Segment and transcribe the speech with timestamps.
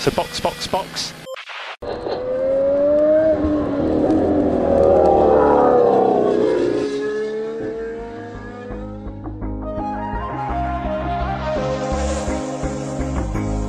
[0.00, 1.12] So box, box, box.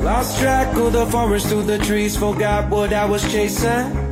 [0.04, 4.12] Lost track of the forest through the trees, forgot what I was chasing.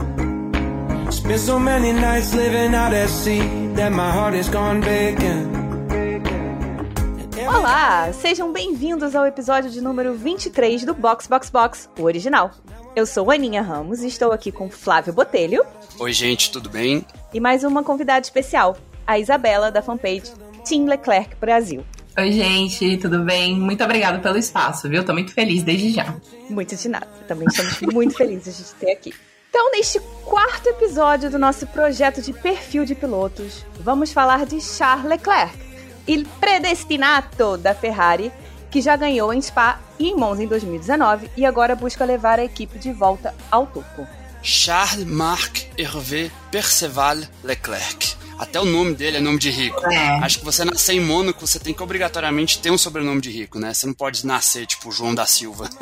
[1.11, 5.58] Spent so many nights living out at sea that my heart is gone vacant.
[7.51, 12.51] Olá, sejam bem-vindos ao episódio de número 23 do Box Box Box, o original.
[12.95, 15.63] Eu sou Aninha Ramos e estou aqui com Flávio Botelho
[15.99, 17.03] Oi, gente, tudo bem?
[17.33, 20.31] e mais uma convidada especial, a Isabela da fanpage
[20.67, 21.83] Team Leclerc Brasil.
[22.17, 23.55] Oi, gente, tudo bem?
[23.55, 25.03] Muito obrigada pelo espaço, viu?
[25.03, 26.13] Tô muito feliz desde já.
[26.49, 27.07] Muito de nada.
[27.27, 29.13] Também estamos muito felizes de te ter aqui.
[29.49, 35.07] Então, neste quarto episódio do nosso projeto de perfil de pilotos, vamos falar de Charles
[35.09, 35.57] Leclerc,
[36.09, 38.31] il predestinato da Ferrari,
[38.71, 42.43] que já ganhou em Spa e em Monza em 2019 e agora busca levar a
[42.43, 44.07] equipe de volta ao topo.
[44.41, 48.17] Charles Marc Hervé Perceval Leclerc.
[48.39, 49.85] Até o nome dele é nome de rico.
[49.91, 50.19] É.
[50.23, 53.59] Acho que você nascer em Mônaco, você tem que obrigatoriamente ter um sobrenome de rico,
[53.59, 53.73] né?
[53.73, 55.69] Você não pode nascer tipo João da Silva.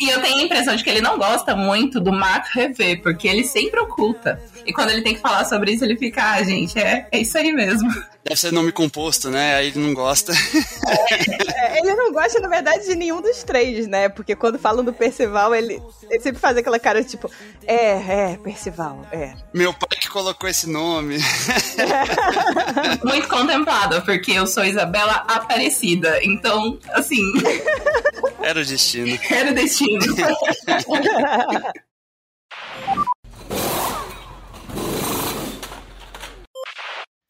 [0.00, 3.28] E eu tenho a impressão de que ele não gosta muito do Marc Revé, porque
[3.28, 4.40] ele sempre oculta.
[4.66, 7.36] E quando ele tem que falar sobre isso, ele fica, ah, gente, é, é isso
[7.36, 7.90] aí mesmo.
[8.24, 9.54] Deve ser nome composto, né?
[9.54, 10.32] Aí ele não gosta.
[10.32, 14.08] É, ele não gosta, na verdade, de nenhum dos três, né?
[14.08, 17.30] Porque quando falam do Percival, ele, ele sempre faz aquela cara tipo,
[17.66, 19.34] é, é, Percival, é.
[19.54, 21.18] Meu pai que colocou esse nome.
[23.04, 26.20] Muito contemplada, porque eu sou Isabela Aparecida.
[26.22, 27.22] Então, assim,
[28.42, 29.18] Era o destino.
[29.30, 30.00] era o destino.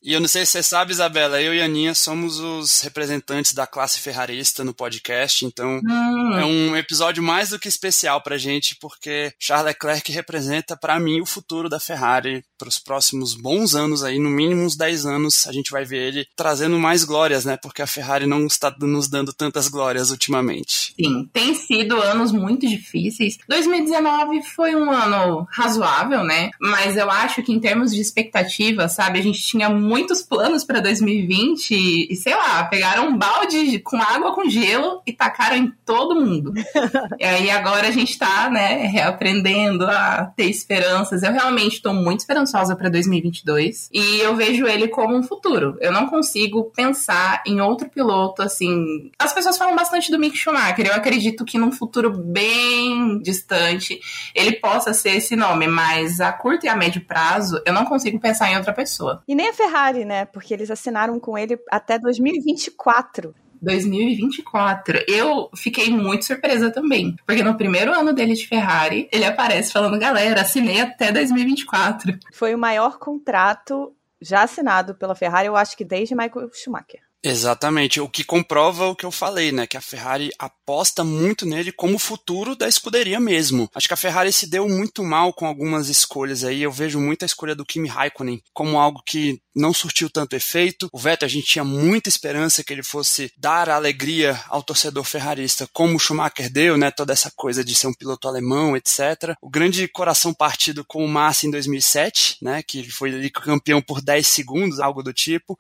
[0.03, 3.53] E eu não sei se você sabe, Isabela, eu e a Aninha somos os representantes
[3.53, 8.39] da classe ferrarista no podcast, então Hum, É um episódio mais do que especial pra
[8.39, 13.75] gente, porque Charles Leclerc representa pra mim o futuro da Ferrari para os próximos bons
[13.75, 17.45] anos aí, no mínimo uns 10 anos, a gente vai ver ele trazendo mais glórias,
[17.45, 17.59] né?
[17.63, 20.95] Porque a Ferrari não está nos dando tantas glórias ultimamente.
[20.99, 23.39] Sim, tem sido anos muito difíceis.
[23.49, 26.51] 2019 foi um ano razoável, né?
[26.61, 30.79] Mas eu acho que em termos de expectativa, sabe, a gente tinha muitos planos para
[30.79, 36.15] 2020 e, sei lá, pegaram um balde com água com gelo e tacaram em todo
[36.15, 36.53] mundo.
[37.19, 41.25] e aí agora a gente tá, né, reaprendendo a ter esperanças.
[41.25, 45.77] Eu realmente tô muito esperançosa para 2022 e eu vejo ele como um futuro.
[45.81, 49.11] Eu não consigo pensar em outro piloto assim.
[49.19, 50.87] As pessoas falam bastante do Mick Schumacher.
[50.87, 53.99] Eu acredito que num futuro bem distante
[54.37, 58.21] ele possa ser esse nome, mas a curto e a médio prazo eu não consigo
[58.21, 59.21] pensar em outra pessoa.
[59.27, 60.25] E nem a Ferrari, né?
[60.27, 63.35] Porque eles assinaram com ele até 2024.
[63.61, 65.05] 2024.
[65.07, 69.99] Eu fiquei muito surpresa também, porque no primeiro ano dele de Ferrari, ele aparece falando:
[69.99, 72.19] galera, assinei até 2024.
[72.33, 77.10] Foi o maior contrato já assinado pela Ferrari, eu acho que desde Michael Schumacher.
[77.23, 79.67] Exatamente, o que comprova o que eu falei, né?
[79.67, 83.69] Que a Ferrari aposta muito nele como futuro da escuderia mesmo.
[83.75, 86.63] Acho que a Ferrari se deu muito mal com algumas escolhas aí.
[86.63, 90.89] Eu vejo muito a escolha do Kimi Raikkonen como algo que não surtiu tanto efeito.
[90.93, 95.69] O Vettel, a gente tinha muita esperança que ele fosse dar alegria ao torcedor ferrarista,
[95.75, 96.91] como o Schumacher deu, né?
[96.91, 99.35] Toda essa coisa de ser um piloto alemão, etc.
[99.43, 102.63] O grande coração partido com o Massa em 2007, né?
[102.63, 105.59] Que foi ali campeão por 10 segundos, algo do tipo.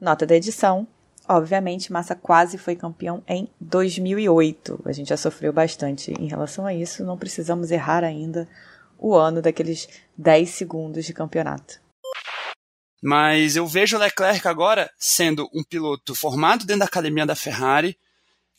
[0.00, 0.86] Nota da edição.
[1.28, 4.80] Obviamente, Massa quase foi campeão em 2008.
[4.84, 7.04] A gente já sofreu bastante em relação a isso.
[7.04, 8.48] Não precisamos errar ainda
[8.96, 11.80] o ano daqueles 10 segundos de campeonato.
[13.02, 17.96] Mas eu vejo Leclerc agora sendo um piloto formado dentro da academia da Ferrari,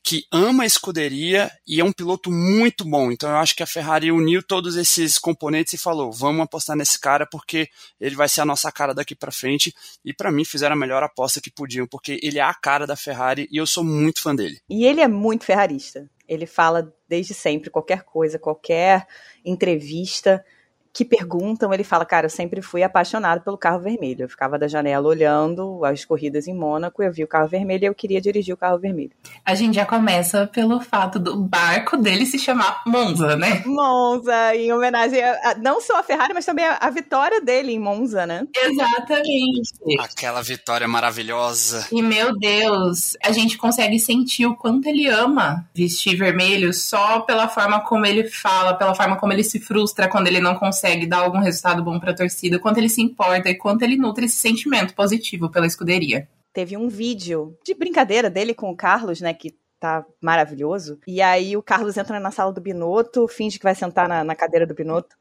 [0.04, 3.12] que ama a escuderia e é um piloto muito bom.
[3.12, 7.00] Então eu acho que a Ferrari uniu todos esses componentes e falou: vamos apostar nesse
[7.00, 9.74] cara porque ele vai ser a nossa cara daqui para frente.
[10.04, 12.96] E para mim fizeram a melhor aposta que podiam, porque ele é a cara da
[12.96, 14.60] Ferrari e eu sou muito fã dele.
[14.70, 16.10] E ele é muito ferrarista.
[16.28, 19.08] Ele fala desde sempre qualquer coisa, qualquer
[19.44, 20.44] entrevista
[20.92, 24.24] que perguntam, ele fala, cara, eu sempre fui apaixonado pelo carro vermelho.
[24.24, 27.88] Eu ficava da janela olhando as corridas em Mônaco, eu vi o carro vermelho e
[27.88, 29.12] eu queria dirigir o carro vermelho.
[29.46, 33.62] A gente já começa pelo fato do barco dele se chamar Monza, né?
[33.66, 37.72] Monza, em homenagem a, a- não só a Ferrari, mas também a, a vitória dele
[37.72, 38.46] em Monza, né?
[38.56, 40.00] Exatamente.
[40.00, 41.88] Aquela vitória maravilhosa.
[41.92, 47.48] E meu Deus, a gente consegue sentir o quanto ele ama vestir vermelho só pela
[47.48, 51.20] forma como ele fala, pela forma como ele se frustra quando ele não consegue dar
[51.20, 54.94] algum resultado bom pra torcida, quanto ele se importa e quanto ele nutre esse sentimento
[54.94, 56.28] positivo pela escuderia.
[56.54, 59.34] Teve um vídeo de brincadeira dele com o Carlos, né?
[59.34, 61.00] Que tá maravilhoso.
[61.08, 64.36] E aí o Carlos entra na sala do Binotto, finge que vai sentar na, na
[64.36, 65.16] cadeira do Binotto.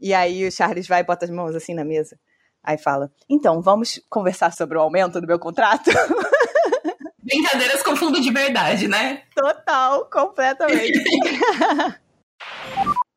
[0.00, 2.18] E aí o Charles vai e bota as mãos assim na mesa.
[2.62, 5.90] Aí fala: Então, vamos conversar sobre o aumento do meu contrato?
[7.22, 9.22] Brincadeiras com fundo de verdade, né?
[9.34, 10.98] Total, completamente.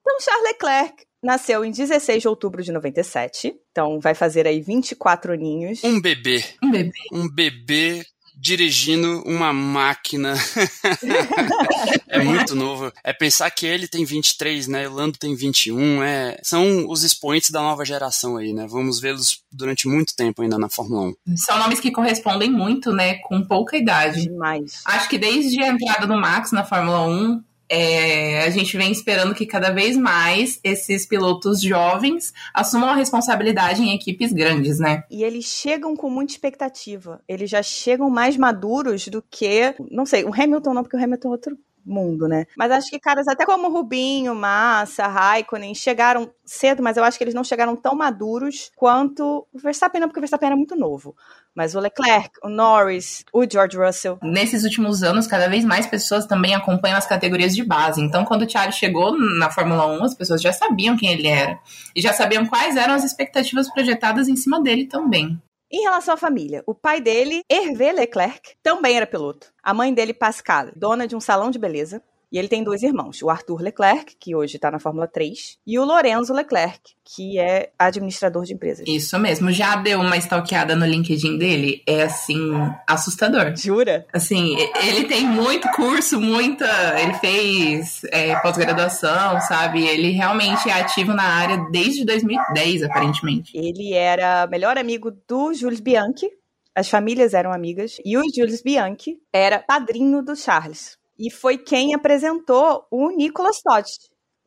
[0.01, 3.55] então, Charles Leclerc nasceu em 16 de outubro de 97.
[3.71, 5.83] Então, vai fazer aí 24 aninhos.
[5.83, 6.43] Um bebê.
[6.61, 6.91] Um bebê.
[7.11, 8.05] Um bebê
[8.43, 10.33] dirigindo uma máquina.
[12.09, 12.91] é muito novo.
[13.01, 14.87] É pensar que ele tem 23, né?
[14.87, 16.03] O Lando tem 21.
[16.03, 16.37] É...
[16.43, 18.67] São os expoentes da nova geração aí, né?
[18.67, 21.37] Vamos vê-los durante muito tempo ainda na Fórmula 1.
[21.37, 23.15] São nomes que correspondem muito, né?
[23.19, 24.23] Com pouca idade.
[24.23, 24.81] Demais.
[24.83, 27.41] Acho que desde a entrada do Max na Fórmula 1,
[27.75, 33.81] é, a gente vem esperando que cada vez mais esses pilotos jovens assumam a responsabilidade
[33.81, 35.03] em equipes grandes, né?
[35.09, 37.19] E eles chegam com muita expectativa.
[37.27, 41.29] Eles já chegam mais maduros do que, não sei, o Hamilton não, porque o Hamilton
[41.29, 42.45] é outro mundo, né?
[42.55, 47.23] Mas acho que caras até como Rubinho, Massa, Raikkonen chegaram cedo, mas eu acho que
[47.23, 51.15] eles não chegaram tão maduros quanto o Verstappen, não, porque o Verstappen era muito novo.
[51.55, 54.17] Mas o Leclerc, o Norris, o George Russell.
[54.23, 58.01] Nesses últimos anos, cada vez mais pessoas também acompanham as categorias de base.
[58.01, 61.59] Então, quando o Charles chegou na Fórmula 1, as pessoas já sabiam quem ele era.
[61.95, 65.39] E já sabiam quais eram as expectativas projetadas em cima dele também.
[65.71, 69.47] Em relação à família, o pai dele, Hervé Leclerc, também era piloto.
[69.63, 71.99] A mãe dele, Pascal, dona de um salão de beleza.
[72.33, 75.77] E ele tem dois irmãos, o Arthur Leclerc, que hoje está na Fórmula 3, e
[75.77, 78.87] o Lorenzo Leclerc, que é administrador de empresas.
[78.87, 79.51] Isso mesmo.
[79.51, 81.83] Já deu uma stalkeada no LinkedIn dele?
[81.87, 82.53] É, assim,
[82.89, 83.55] assustador.
[83.55, 84.07] Jura?
[84.11, 86.65] Assim, ele tem muito curso, muita...
[86.99, 89.85] Ele fez é, pós-graduação, sabe?
[89.85, 93.55] Ele realmente é ativo na área desde 2010, aparentemente.
[93.55, 96.31] Ele era melhor amigo do Jules Bianchi,
[96.73, 100.97] as famílias eram amigas, e o Jules Bianchi era padrinho do Charles.
[101.17, 103.87] E foi quem apresentou o Nicholas Todd,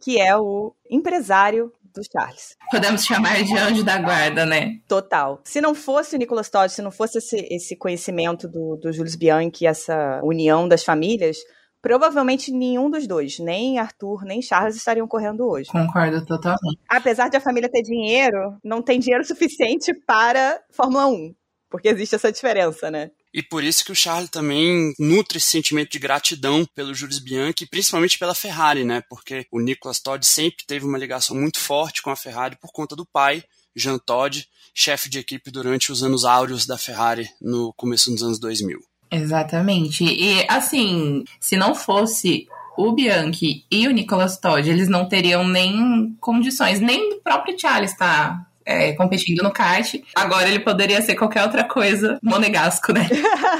[0.02, 2.56] que é o empresário do Charles.
[2.70, 4.78] Podemos chamar de anjo da guarda, né?
[4.86, 5.40] Total.
[5.44, 9.16] Se não fosse o Nicholas Todd, se não fosse esse, esse conhecimento do, do Jules
[9.16, 11.38] Bianchi, essa união das famílias,
[11.80, 15.70] provavelmente nenhum dos dois, nem Arthur, nem Charles, estariam correndo hoje.
[15.70, 16.80] Concordo totalmente.
[16.88, 21.34] Apesar de a família ter dinheiro, não tem dinheiro suficiente para Fórmula 1.
[21.68, 23.10] Porque existe essa diferença, né?
[23.36, 27.66] E por isso que o Charles também nutre esse sentimento de gratidão pelo Jules Bianchi,
[27.66, 29.02] principalmente pela Ferrari, né?
[29.10, 32.96] Porque o Nicolas Todd sempre teve uma ligação muito forte com a Ferrari por conta
[32.96, 33.44] do pai,
[33.76, 38.38] Jean Todd, chefe de equipe durante os anos áureos da Ferrari no começo dos anos
[38.38, 38.80] 2000.
[39.10, 40.02] Exatamente.
[40.02, 46.16] E assim, se não fosse o Bianchi e o Nicolas Todd, eles não teriam nem
[46.22, 49.94] condições, nem do próprio Charles tá é, competindo no kart.
[50.14, 53.08] Agora ele poderia ser qualquer outra coisa monegasco, né?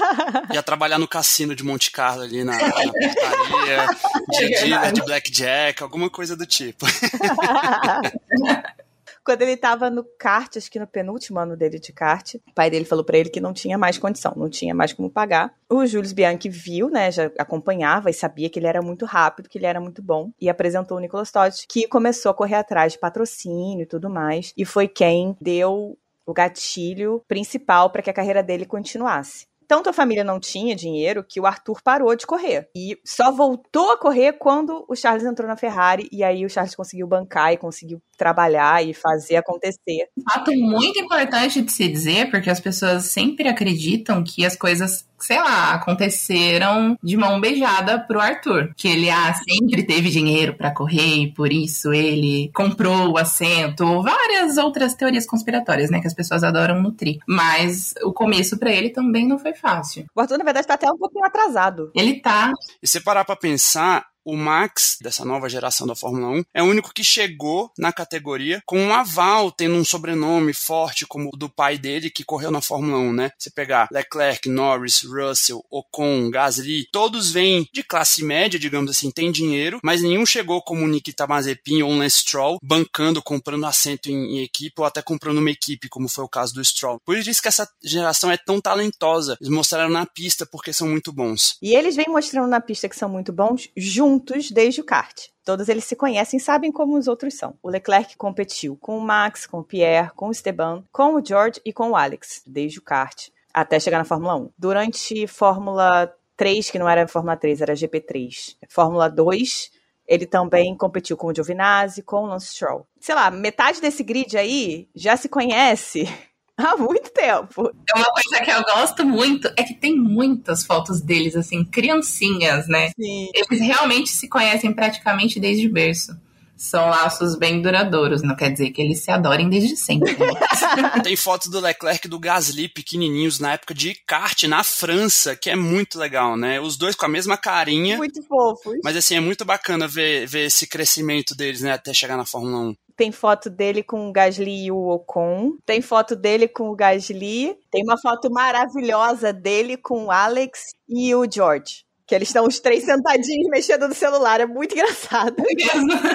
[0.53, 3.87] Ia trabalhar no cassino de Monte Carlo ali na, na portaria,
[4.31, 6.85] de é dealer de blackjack, alguma coisa do tipo.
[9.27, 12.71] Quando ele tava no kart, acho que no penúltimo ano dele de kart, o pai
[12.71, 15.53] dele falou para ele que não tinha mais condição, não tinha mais como pagar.
[15.69, 19.59] O Jules Bianchi viu, né, já acompanhava e sabia que ele era muito rápido, que
[19.59, 23.01] ele era muito bom, e apresentou o Nicolas Todd, que começou a correr atrás de
[23.01, 28.45] patrocínio e tudo mais, e foi quem deu o gatilho principal para que a carreira
[28.45, 32.69] dele continuasse tanto a família não tinha dinheiro que o Arthur parou de correr.
[32.75, 36.75] E só voltou a correr quando o Charles entrou na Ferrari e aí o Charles
[36.75, 40.09] conseguiu bancar e conseguiu trabalhar e fazer acontecer.
[40.33, 45.39] Fato muito importante de se dizer, porque as pessoas sempre acreditam que as coisas sei
[45.39, 48.73] lá, aconteceram de mão beijada pro Arthur.
[48.77, 54.03] Que ele ah, sempre teve dinheiro para correr e por isso ele comprou o assento.
[54.03, 56.01] Várias outras teorias conspiratórias, né?
[56.01, 57.19] Que as pessoas adoram nutrir.
[57.27, 60.05] Mas o começo para ele também não foi fácil.
[60.15, 61.91] O Arthur, na verdade, tá até um pouquinho atrasado.
[61.95, 62.53] Ele tá.
[62.83, 66.67] E se parar pra pensar, o Max, dessa nova geração da Fórmula 1, é o
[66.67, 71.49] único que chegou na categoria com um aval, tendo um sobrenome forte como o do
[71.49, 73.31] pai dele, que correu na Fórmula 1, né?
[73.39, 79.31] Você pegar Leclerc, Norris, Russell, Ocon, Gasly, todos vêm de classe média, digamos assim, tem
[79.31, 84.11] dinheiro, mas nenhum chegou como o Nikita Mazepin ou um Lance Stroll, bancando, comprando assento
[84.11, 87.01] em, em equipe ou até comprando uma equipe, como foi o caso do Stroll.
[87.05, 89.37] Por isso que essa geração é tão talentosa.
[89.41, 91.57] Eles mostraram na pista porque são muito bons.
[91.63, 95.29] E eles vêm mostrando na pista que são muito bons juntos juntos desde o kart.
[95.45, 97.55] Todos eles se conhecem e sabem como os outros são.
[97.63, 101.61] O Leclerc competiu com o Max, com o Pierre, com o Esteban, com o George
[101.65, 104.51] e com o Alex, desde o kart até chegar na Fórmula 1.
[104.59, 108.57] Durante Fórmula 3, que não era Fórmula 3, era GP3.
[108.69, 109.71] Fórmula 2,
[110.07, 112.87] ele também competiu com o Giovinazzi, com o Lance Stroll.
[113.01, 116.05] Sei lá, metade desse grid aí já se conhece
[116.59, 117.71] Há muito tempo.
[117.95, 122.67] É uma coisa que eu gosto muito, é que tem muitas fotos deles, assim, criancinhas,
[122.67, 122.91] né?
[122.99, 123.29] Sim.
[123.35, 126.17] Eles realmente se conhecem praticamente desde berço.
[126.57, 130.17] São laços bem duradouros, não quer dizer que eles se adorem desde sempre.
[130.17, 130.27] né?
[131.05, 135.51] Tem fotos do Leclerc e do Gasly pequenininhos na época de kart na França, que
[135.51, 136.59] é muito legal, né?
[136.59, 137.99] Os dois com a mesma carinha.
[137.99, 138.79] Muito fofos.
[138.83, 141.73] Mas assim, é muito bacana ver, ver esse crescimento deles, né?
[141.73, 142.77] Até chegar na Fórmula 1.
[142.97, 145.59] Tem foto dele com o Gasly e o Ocon.
[145.67, 147.55] Tem foto dele com o Gasly.
[147.71, 151.86] Tem uma foto maravilhosa dele com o Alex e o George.
[152.07, 154.41] Que eles estão os três sentadinhos mexendo no celular.
[154.41, 155.35] É muito engraçado.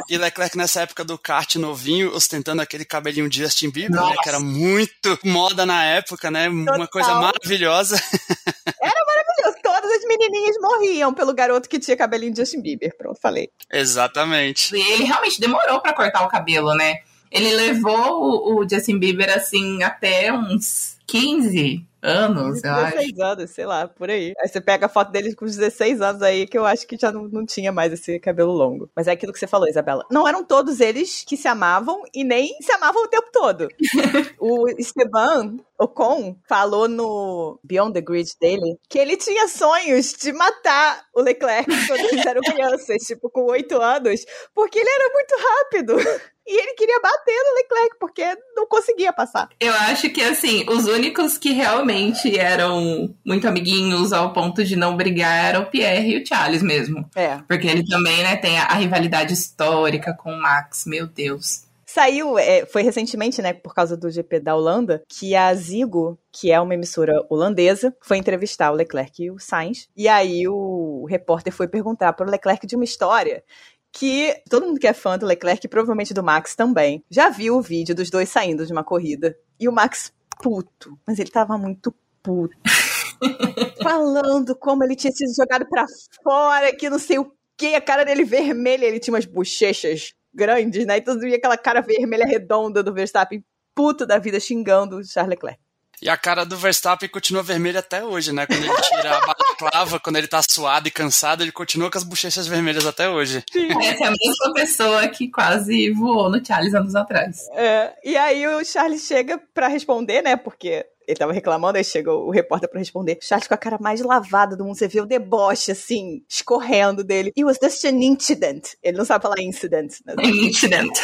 [0.10, 4.16] E Leclerc nessa época do kart novinho, ostentando aquele cabelinho de Justin Bieber, né?
[4.24, 6.48] Que era muito moda na época, né?
[6.48, 6.88] Uma Total.
[6.88, 8.02] coisa maravilhosa.
[9.64, 12.96] Todas as menininhas morriam pelo garoto que tinha cabelinho de Justin Bieber.
[12.98, 13.50] Pronto, falei.
[13.72, 14.76] Exatamente.
[14.76, 17.00] E ele realmente demorou pra cortar o cabelo, né?
[17.30, 22.98] Ele levou o, o Justin Bieber, assim, até uns 15 anos, eu acho.
[22.98, 24.34] 16 anos, sei lá, por aí.
[24.40, 26.98] Aí você pega a foto dele com os 16 anos aí, que eu acho que
[26.98, 28.90] já não, não tinha mais esse cabelo longo.
[28.96, 30.06] Mas é aquilo que você falou, Isabela.
[30.12, 33.68] Não eram todos eles que se amavam e nem se amavam o tempo todo.
[34.40, 41.04] o Esteban Ocon falou no Beyond the Grid dele que ele tinha sonhos de matar
[41.14, 46.32] o Leclerc quando eles eram crianças, tipo, com 8 anos, porque ele era muito rápido.
[46.46, 47.56] E ele queria bater no
[48.00, 48.24] Porque
[48.56, 49.50] não conseguia passar.
[49.60, 54.98] Eu acho que, assim, os únicos que realmente eram muito amiguinhos ao ponto de não
[54.98, 57.10] brigar eram o Pierre e o Charles mesmo.
[57.16, 57.40] É.
[57.48, 61.72] Porque ele também, né, tem a, a rivalidade histórica com o Max, meu Deus.
[61.94, 66.50] Saiu, é, foi recentemente, né, por causa do GP da Holanda, que a Zigo, que
[66.50, 69.90] é uma emissora holandesa, foi entrevistar o Leclerc e o Sainz.
[69.94, 73.44] E aí o repórter foi perguntar para o Leclerc de uma história
[73.92, 77.58] que todo mundo que é fã do Leclerc, e provavelmente do Max também, já viu
[77.58, 79.36] o vídeo dos dois saindo de uma corrida.
[79.60, 81.94] E o Max puto, mas ele tava muito
[82.24, 82.56] puto.
[83.84, 85.86] Falando como ele tinha sido jogado para
[86.24, 90.86] fora, que não sei o que, a cara dele vermelha, ele tinha umas bochechas grandes,
[90.86, 90.98] né?
[90.98, 93.44] Então via aquela cara vermelha redonda do Verstappen,
[93.76, 95.60] puto da vida, xingando o Charles Leclerc.
[96.02, 98.48] E a cara do Verstappen continua vermelha até hoje, né?
[98.48, 102.04] Quando ele tira a balaclava, quando ele tá suado e cansado, ele continua com as
[102.04, 103.44] bochechas vermelhas até hoje.
[103.54, 107.48] Essa é a mesma pessoa que quase voou no Charles anos atrás.
[107.54, 110.36] É, e aí o Charles chega pra responder, né?
[110.36, 113.20] Porque ele tava reclamando, aí chega o repórter pra responder.
[113.22, 117.04] O Charles com a cara mais lavada do mundo, você vê o deboche, assim, escorrendo
[117.04, 117.32] dele.
[117.38, 118.70] It was just an incident.
[118.82, 119.94] Ele não sabe falar incident.
[120.04, 120.16] Né?
[120.50, 120.98] Incident.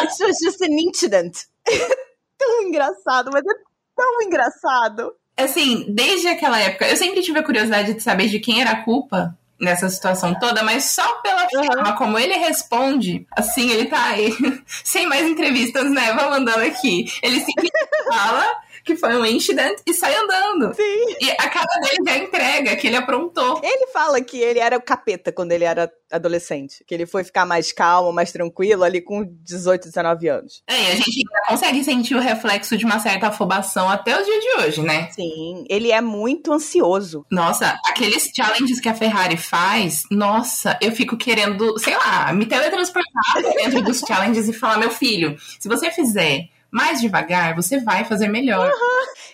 [0.00, 1.36] It was just an incident.
[2.38, 5.12] tão engraçado, mas é tão engraçado.
[5.36, 8.84] Assim, desde aquela época, eu sempre tive a curiosidade de saber de quem era a
[8.84, 14.30] culpa nessa situação toda, mas só pela forma como ele responde, assim, ele tá aí,
[14.66, 16.12] sem mais entrevistas, né?
[16.12, 17.06] Vamos andando aqui.
[17.22, 17.72] Ele simplesmente
[18.08, 18.46] fala
[18.86, 20.72] que foi um incident e sai andando.
[20.74, 21.16] Sim.
[21.20, 23.60] E a cara dele já entrega que ele aprontou.
[23.62, 26.84] Ele fala que ele era o capeta quando ele era adolescente.
[26.86, 30.62] Que ele foi ficar mais calmo, mais tranquilo ali com 18, 19 anos.
[30.68, 34.24] É, e a gente ainda consegue sentir o reflexo de uma certa afobação até o
[34.24, 35.10] dia de hoje, né?
[35.10, 37.26] Sim, ele é muito ansioso.
[37.28, 43.42] Nossa, aqueles challenges que a Ferrari faz, nossa, eu fico querendo, sei lá, me teletransportar
[43.56, 48.28] dentro dos challenges e falar, meu filho, se você fizer mais devagar, você vai fazer
[48.28, 48.70] melhor.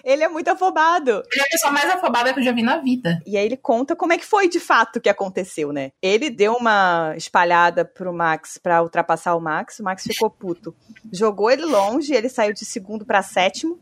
[0.04, 1.10] Ele é muito afobado.
[1.10, 3.20] Ele é a pessoa mais afobada que eu já vi na vida.
[3.26, 5.90] E aí ele conta como é que foi de fato que aconteceu, né?
[6.00, 10.72] Ele deu uma espalhada pro Max pra ultrapassar o Max, o Max ficou puto.
[11.12, 13.80] Jogou ele longe, ele saiu de segundo pra sétimo.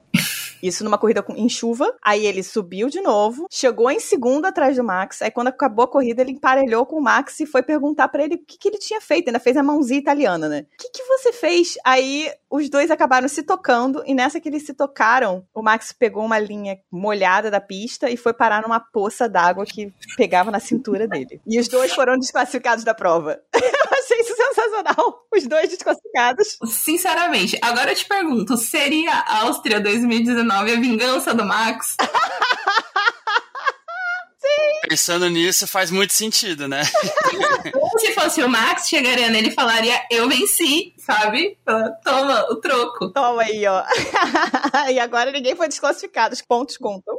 [0.63, 1.95] Isso numa corrida em chuva.
[2.03, 5.23] Aí ele subiu de novo, chegou em segundo atrás do Max.
[5.23, 8.35] Aí quando acabou a corrida, ele emparelhou com o Max e foi perguntar pra ele
[8.35, 9.29] o que, que ele tinha feito.
[9.29, 10.67] Ainda fez a mãozinha italiana, né?
[10.73, 11.75] O que, que você fez?
[11.85, 16.25] Aí os dois acabaram se tocando e nessa que eles se tocaram, o Max pegou
[16.25, 21.07] uma linha molhada da pista e foi parar numa poça d'água que pegava na cintura
[21.07, 21.41] dele.
[21.47, 23.41] E os dois foram desclassificados da prova.
[23.55, 25.27] Eu achei isso sensacional.
[25.35, 26.59] Os dois desclassificados.
[26.67, 31.97] Sinceramente, agora eu te pergunto, seria a Áustria 2019 a vingança do Max?
[34.89, 36.83] Pensando nisso, faz muito sentido, né?
[37.99, 41.57] Se fosse o Max, chegaria nele e falaria, eu venci, sabe?
[42.05, 43.13] Toma o troco.
[43.13, 43.85] Toma aí, ó.
[44.91, 46.35] e agora ninguém foi desclassificado.
[46.35, 47.17] Os pontos contam.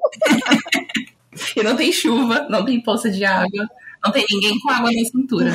[1.55, 3.67] E não tem chuva, não tem poça de água,
[4.03, 5.51] não tem ninguém com água na cintura.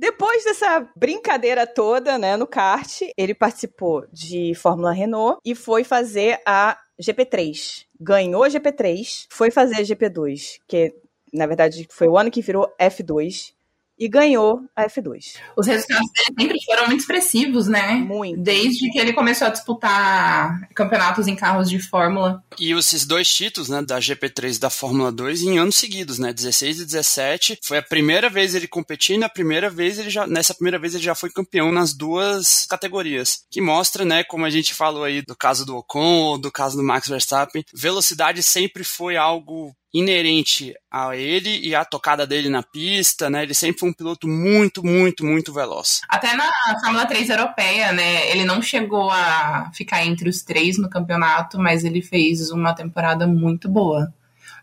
[0.00, 6.40] Depois dessa brincadeira toda, né, no kart, ele participou de Fórmula Renault e foi fazer
[6.46, 7.84] a GP3.
[8.00, 10.94] Ganhou a GP3, foi fazer a GP2, que
[11.30, 13.52] na verdade foi o ano que virou F2.
[14.00, 15.34] E ganhou a F2.
[15.54, 17.96] Os resultados dele sempre foram muito expressivos, né?
[17.96, 18.40] Muito.
[18.40, 22.42] Desde que ele começou a disputar campeonatos em carros de Fórmula.
[22.58, 26.32] E esses dois títulos, né, da GP3 e da Fórmula 2 em anos seguidos, né,
[26.32, 30.54] 16 e 17, foi a primeira vez ele competindo, a primeira vez ele já, nessa
[30.54, 34.72] primeira vez ele já foi campeão nas duas categorias, que mostra, né, como a gente
[34.72, 39.18] falou aí do caso do Ocon ou do caso do Max Verstappen, velocidade sempre foi
[39.18, 43.42] algo inerente a ele e a tocada dele na pista, né?
[43.42, 46.00] Ele sempre foi um piloto muito, muito, muito veloz.
[46.08, 46.48] Até na
[46.80, 48.30] Fórmula 3 europeia, né?
[48.30, 53.26] Ele não chegou a ficar entre os três no campeonato, mas ele fez uma temporada
[53.26, 54.12] muito boa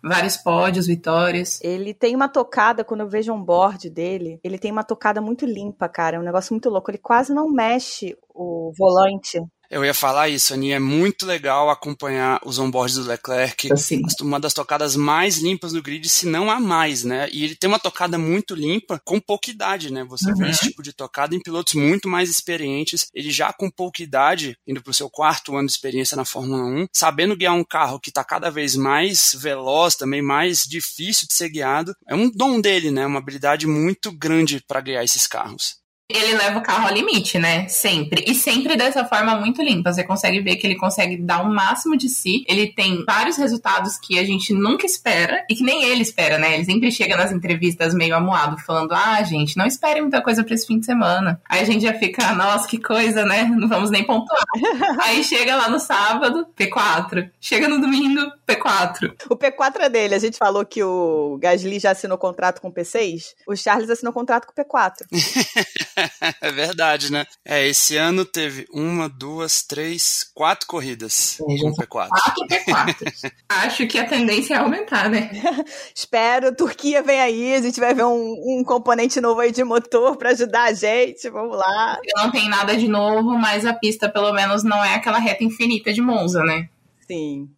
[0.03, 1.59] vários pódios, vitórias.
[1.61, 5.45] Ele tem uma tocada, quando eu vejo um board dele, ele tem uma tocada muito
[5.45, 6.17] limpa, cara.
[6.17, 6.89] É um negócio muito louco.
[6.89, 9.39] Ele quase não mexe o volante.
[9.69, 10.77] Eu ia falar isso, Aninha.
[10.77, 13.69] É muito legal acompanhar os onboards do Leclerc.
[13.77, 14.01] Sim.
[14.21, 17.27] Uma das tocadas mais limpas do grid, se não a mais, né?
[17.31, 20.03] E ele tem uma tocada muito limpa com pouca idade, né?
[20.05, 20.37] Você uhum.
[20.37, 23.07] vê esse tipo de tocada em pilotos muito mais experientes.
[23.13, 26.87] Ele já com pouca idade, indo pro seu quarto ano de experiência na Fórmula 1,
[26.93, 31.49] sabendo guiar um carro que tá cada vez mais veloz, também mais difícil de ser
[31.49, 31.93] guiado.
[32.07, 33.05] É um dom dele, né?
[33.05, 35.75] Uma habilidade muito grande para guiar esses carros
[36.09, 37.67] ele leva o carro ao limite, né?
[37.67, 38.23] Sempre.
[38.25, 39.91] E sempre dessa forma muito limpa.
[39.91, 42.45] Você consegue ver que ele consegue dar o máximo de si.
[42.47, 46.53] Ele tem vários resultados que a gente nunca espera e que nem ele espera, né?
[46.53, 50.55] Ele sempre chega nas entrevistas meio amuado, falando: ah, gente, não espere muita coisa pra
[50.55, 51.41] esse fim de semana.
[51.47, 53.43] Aí a gente já fica, nossa, que coisa, né?
[53.43, 54.43] Não vamos nem pontuar.
[55.03, 57.29] Aí chega lá no sábado, P4.
[57.41, 59.13] Chega no domingo, P4.
[59.29, 60.15] O P4 é dele.
[60.15, 63.33] A gente falou que o Gasly já assinou contrato com o P6.
[63.45, 65.05] O Charles assinou contrato com o P4.
[66.41, 67.25] é verdade, né?
[67.43, 72.07] É, esse ano teve uma, duas, três, quatro corridas com P4.
[72.07, 73.31] Quatro P4.
[73.49, 75.29] Acho que a tendência é aumentar, né?
[75.93, 80.15] Espero, Turquia vem aí, a gente vai ver um, um componente novo aí de motor
[80.15, 81.99] para ajudar a gente, vamos lá.
[82.15, 85.91] Não tem nada de novo, mas a pista pelo menos não é aquela reta infinita
[85.91, 86.69] de Monza, né?
[87.07, 87.49] Sim.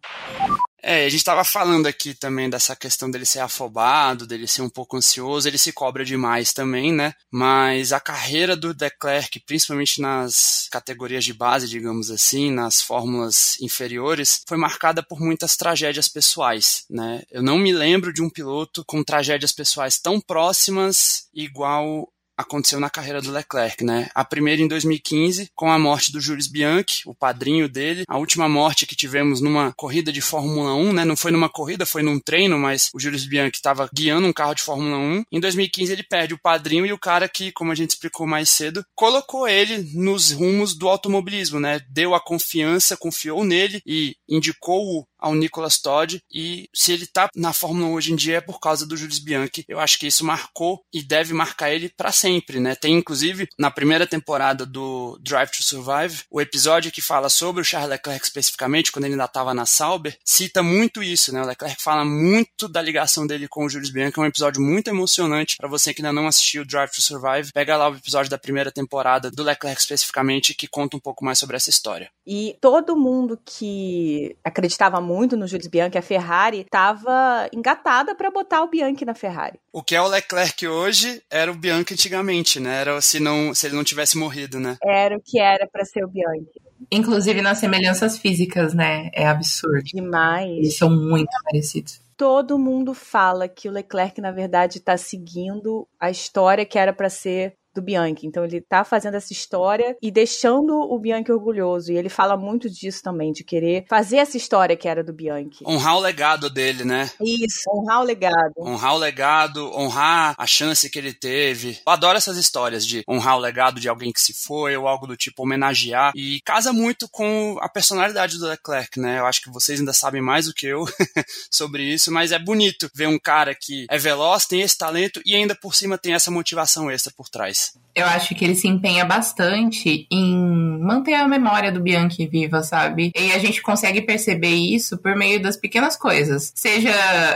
[0.82, 4.68] É, a gente estava falando aqui também dessa questão dele ser afobado, dele ser um
[4.68, 7.14] pouco ansioso, ele se cobra demais também, né?
[7.30, 14.42] Mas a carreira do Leclerc, principalmente nas categorias de base, digamos assim, nas fórmulas inferiores,
[14.48, 17.22] foi marcada por muitas tragédias pessoais, né?
[17.30, 22.08] Eu não me lembro de um piloto com tragédias pessoais tão próximas igual
[22.40, 24.08] aconteceu na carreira do Leclerc, né?
[24.14, 28.04] A primeira em 2015, com a morte do Jules Bianchi, o padrinho dele.
[28.08, 31.04] A última morte que tivemos numa corrida de Fórmula 1, né?
[31.04, 34.54] Não foi numa corrida, foi num treino, mas o Jules Bianchi estava guiando um carro
[34.54, 35.24] de Fórmula 1.
[35.32, 38.50] Em 2015 ele perde o padrinho e o cara que, como a gente explicou mais
[38.50, 41.80] cedo, colocou ele nos rumos do automobilismo, né?
[41.90, 47.52] Deu a confiança, confiou nele e indicou-o ao Nicolas Todd e se ele tá na
[47.52, 49.64] Fórmula 1 hoje em dia é por causa do Jules Bianchi.
[49.68, 52.74] Eu acho que isso marcou e deve marcar ele para sempre, né?
[52.74, 57.64] Tem inclusive na primeira temporada do Drive to Survive, o episódio que fala sobre o
[57.64, 61.42] Charles Leclerc especificamente, quando ele ainda estava na Sauber, cita muito isso, né?
[61.42, 64.88] O Leclerc fala muito da ligação dele com o Jules Bianchi, é um episódio muito
[64.88, 67.52] emocionante para você que ainda não assistiu Drive to Survive.
[67.52, 71.38] Pega lá o episódio da primeira temporada do Leclerc especificamente que conta um pouco mais
[71.38, 72.10] sobre essa história.
[72.26, 78.62] E todo mundo que acreditava muito no Jules Bianchi, a Ferrari estava engatada para botar
[78.62, 79.58] o Bianchi na Ferrari.
[79.72, 82.80] O que é o Leclerc hoje era o Bianchi antigamente, né?
[82.80, 84.76] Era se não se ele não tivesse morrido, né?
[84.84, 86.60] Era o que era para ser o Bianchi.
[86.90, 89.10] Inclusive nas semelhanças físicas, né?
[89.12, 89.82] É absurdo.
[89.84, 90.50] Demais.
[90.50, 96.10] Eles são muito parecidos todo mundo fala que o Leclerc, na verdade, está seguindo a
[96.10, 98.26] história que era para ser do Bianchi.
[98.26, 101.92] Então ele tá fazendo essa história e deixando o Bianchi orgulhoso.
[101.92, 105.64] E ele fala muito disso também, de querer fazer essa história que era do Bianchi.
[105.66, 107.10] Honrar o legado dele, né?
[107.20, 108.54] Isso, honrar o legado.
[108.58, 111.78] Honrar o legado, honrar a chance que ele teve.
[111.86, 115.06] Eu adoro essas histórias de honrar o legado de alguém que se foi ou algo
[115.06, 116.12] do tipo, homenagear.
[116.14, 119.18] E casa muito com a personalidade do Leclerc, né?
[119.18, 120.84] Eu acho que vocês ainda sabem mais do que eu
[121.50, 125.34] sobre isso, mas é bonito ver um cara que é veloz, tem esse talento e
[125.34, 127.59] ainda por cima tem essa motivação extra por trás.
[127.60, 132.62] place Eu acho que ele se empenha bastante em manter a memória do Bianchi viva,
[132.62, 133.12] sabe?
[133.16, 136.52] E a gente consegue perceber isso por meio das pequenas coisas.
[136.54, 136.92] Seja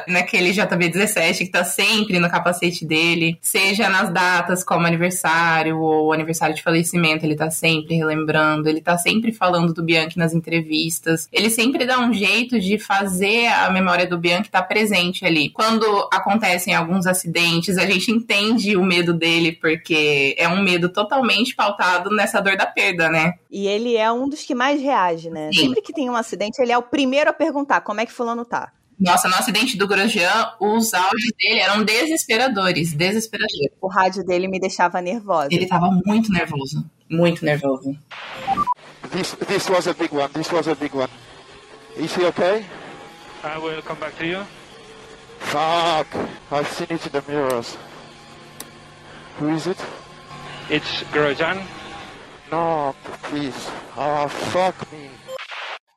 [0.08, 6.54] naquele JB17 que tá sempre no capacete dele, seja nas datas como aniversário ou aniversário
[6.54, 11.28] de falecimento, ele tá sempre relembrando, ele tá sempre falando do Bianchi nas entrevistas.
[11.32, 15.50] Ele sempre dá um jeito de fazer a memória do Bianchi estar tá presente ali.
[15.50, 21.54] Quando acontecem alguns acidentes, a gente entende o medo dele porque é um medo totalmente
[21.54, 23.34] pautado nessa dor da perda, né?
[23.50, 25.50] E ele é um dos que mais reage, né?
[25.52, 25.66] Sim.
[25.66, 28.44] Sempre que tem um acidente, ele é o primeiro a perguntar como é que fulano
[28.44, 28.72] tá.
[28.98, 33.72] Nossa, no acidente do Grosjean, os áudios dele eram desesperadores, desesperadores.
[33.80, 35.48] O rádio dele me deixava nervosa.
[35.50, 37.96] Ele tava muito nervoso, muito nervoso.
[39.10, 40.28] This this was a big one.
[40.32, 41.10] This was a big one.
[41.96, 42.64] Is he okay?
[43.42, 44.44] I will come back to you.
[45.38, 46.06] Fuck!
[46.50, 47.76] I've seen it in the mirrors.
[49.38, 49.78] Who is it?
[50.70, 51.62] It's Grosjean.
[52.50, 52.94] No,
[53.28, 53.54] please.
[53.96, 55.10] Oh, fuck me.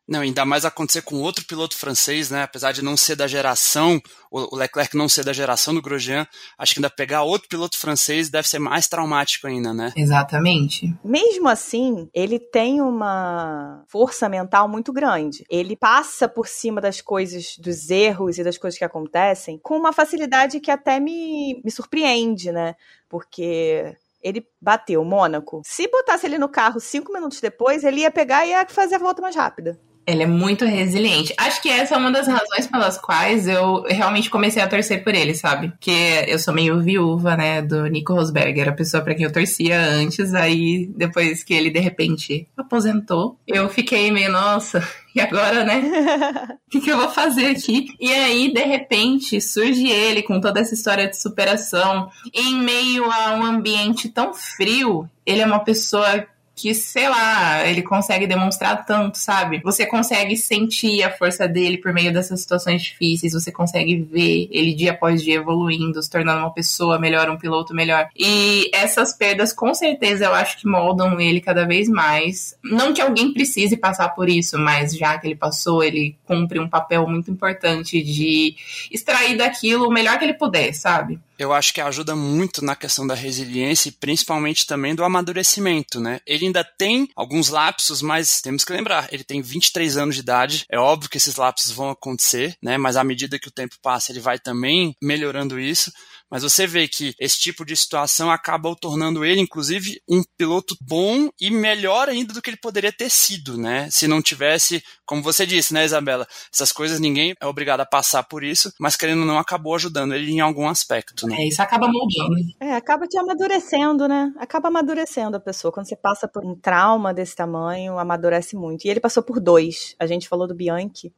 [0.08, 2.44] Não, ainda mais acontecer com outro piloto francês, né?
[2.44, 4.02] Apesar de não ser da geração,
[4.32, 6.26] o Leclerc não ser da geração do Grosjean,
[6.58, 9.92] acho que ainda pegar outro piloto francês deve ser mais traumático ainda, né?
[9.98, 10.96] Exatamente.
[11.04, 15.44] Mesmo assim, ele tem uma força mental muito grande.
[15.50, 19.92] Ele passa por cima das coisas, dos erros e das coisas que acontecem com uma
[19.92, 22.76] facilidade que até me, me surpreende, né?
[23.10, 23.94] Porque
[24.28, 25.62] ele bateu Mônaco.
[25.66, 29.00] Se botasse ele no carro cinco minutos depois, ele ia pegar e ia fazer a
[29.00, 29.80] volta mais rápida.
[30.08, 31.34] Ele é muito resiliente.
[31.38, 35.14] Acho que essa é uma das razões pelas quais eu realmente comecei a torcer por
[35.14, 35.68] ele, sabe?
[35.70, 38.58] Porque eu sou meio viúva, né, do Nico Rosberg.
[38.58, 40.34] Era a pessoa para quem eu torcia antes.
[40.34, 44.82] Aí, depois que ele, de repente, aposentou, eu fiquei meio, nossa,
[45.14, 45.82] e agora, né?
[46.68, 47.88] O que, que, eu vou fazer aqui?
[47.98, 52.10] E aí, de repente, surge ele com toda essa história de superação.
[52.34, 57.84] Em meio a um ambiente tão frio, ele é uma pessoa que, sei lá, ele
[57.84, 59.62] consegue demonstrar tanto, sabe?
[59.64, 64.74] Você consegue sentir a força dele por meio dessas situações difíceis, você consegue ver ele
[64.74, 68.10] dia após dia evoluindo, se tornando uma pessoa melhor, um piloto melhor.
[68.18, 72.58] E essas perdas, com certeza, eu acho que moldam ele cada vez mais.
[72.64, 76.68] Não que alguém precise passar por isso, mas já que ele passou, ele cumpre um
[76.68, 78.56] papel muito importante de
[78.92, 81.20] extrair daquilo o melhor que ele puder, sabe?
[81.38, 86.20] Eu acho que ajuda muito na questão da resiliência e principalmente também do amadurecimento, né?
[86.26, 90.66] Ele ainda tem alguns lapsos, mas temos que lembrar, ele tem 23 anos de idade.
[90.70, 92.78] É óbvio que esses lapsos vão acontecer, né?
[92.78, 95.92] Mas à medida que o tempo passa, ele vai também melhorando isso.
[96.30, 100.76] Mas você vê que esse tipo de situação acaba o tornando ele, inclusive, um piloto
[100.82, 103.90] bom e melhor ainda do que ele poderia ter sido, né?
[103.90, 106.28] Se não tivesse, como você disse, né, Isabela?
[106.54, 110.14] Essas coisas ninguém é obrigado a passar por isso, mas querendo ou não, acabou ajudando
[110.14, 111.38] ele em algum aspecto, né?
[111.40, 112.36] É, isso acaba moldando.
[112.60, 114.34] É, acaba te amadurecendo, né?
[114.38, 115.72] Acaba amadurecendo a pessoa.
[115.72, 118.86] Quando você passa por um trauma desse tamanho, amadurece muito.
[118.86, 119.96] E ele passou por dois.
[120.00, 121.14] A gente falou do Bianchi.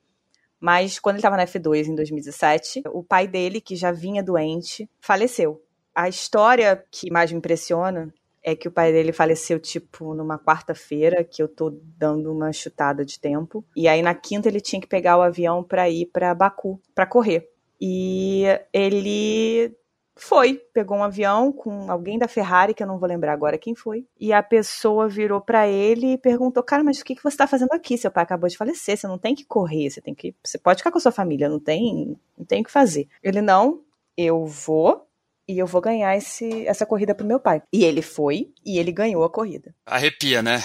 [0.60, 4.90] Mas quando ele estava na F2 em 2017, o pai dele, que já vinha doente,
[5.00, 5.62] faleceu.
[5.96, 11.24] A história que mais me impressiona é que o pai dele faleceu, tipo, numa quarta-feira,
[11.24, 13.64] que eu tô dando uma chutada de tempo.
[13.76, 17.06] E aí na quinta ele tinha que pegar o avião para ir para Baku, para
[17.06, 17.50] correr.
[17.82, 18.44] E
[18.74, 19.76] ele
[20.24, 23.76] foi, pegou um avião com alguém da Ferrari, que eu não vou lembrar agora quem
[23.76, 27.38] foi, e a pessoa virou para ele e perguntou: Cara, mas o que, que você
[27.38, 27.98] tá fazendo aqui?
[27.98, 30.36] Seu pai acabou de falecer, você não tem que correr, você tem que.
[30.44, 33.08] Você pode ficar com a sua família, não tem, não tem o que fazer.
[33.24, 33.82] Ele, não,
[34.18, 35.08] eu vou
[35.48, 37.64] e eu vou ganhar esse, essa corrida pro meu pai.
[37.74, 39.74] E ele foi e ele ganhou a corrida.
[39.86, 40.60] Arrepia, né?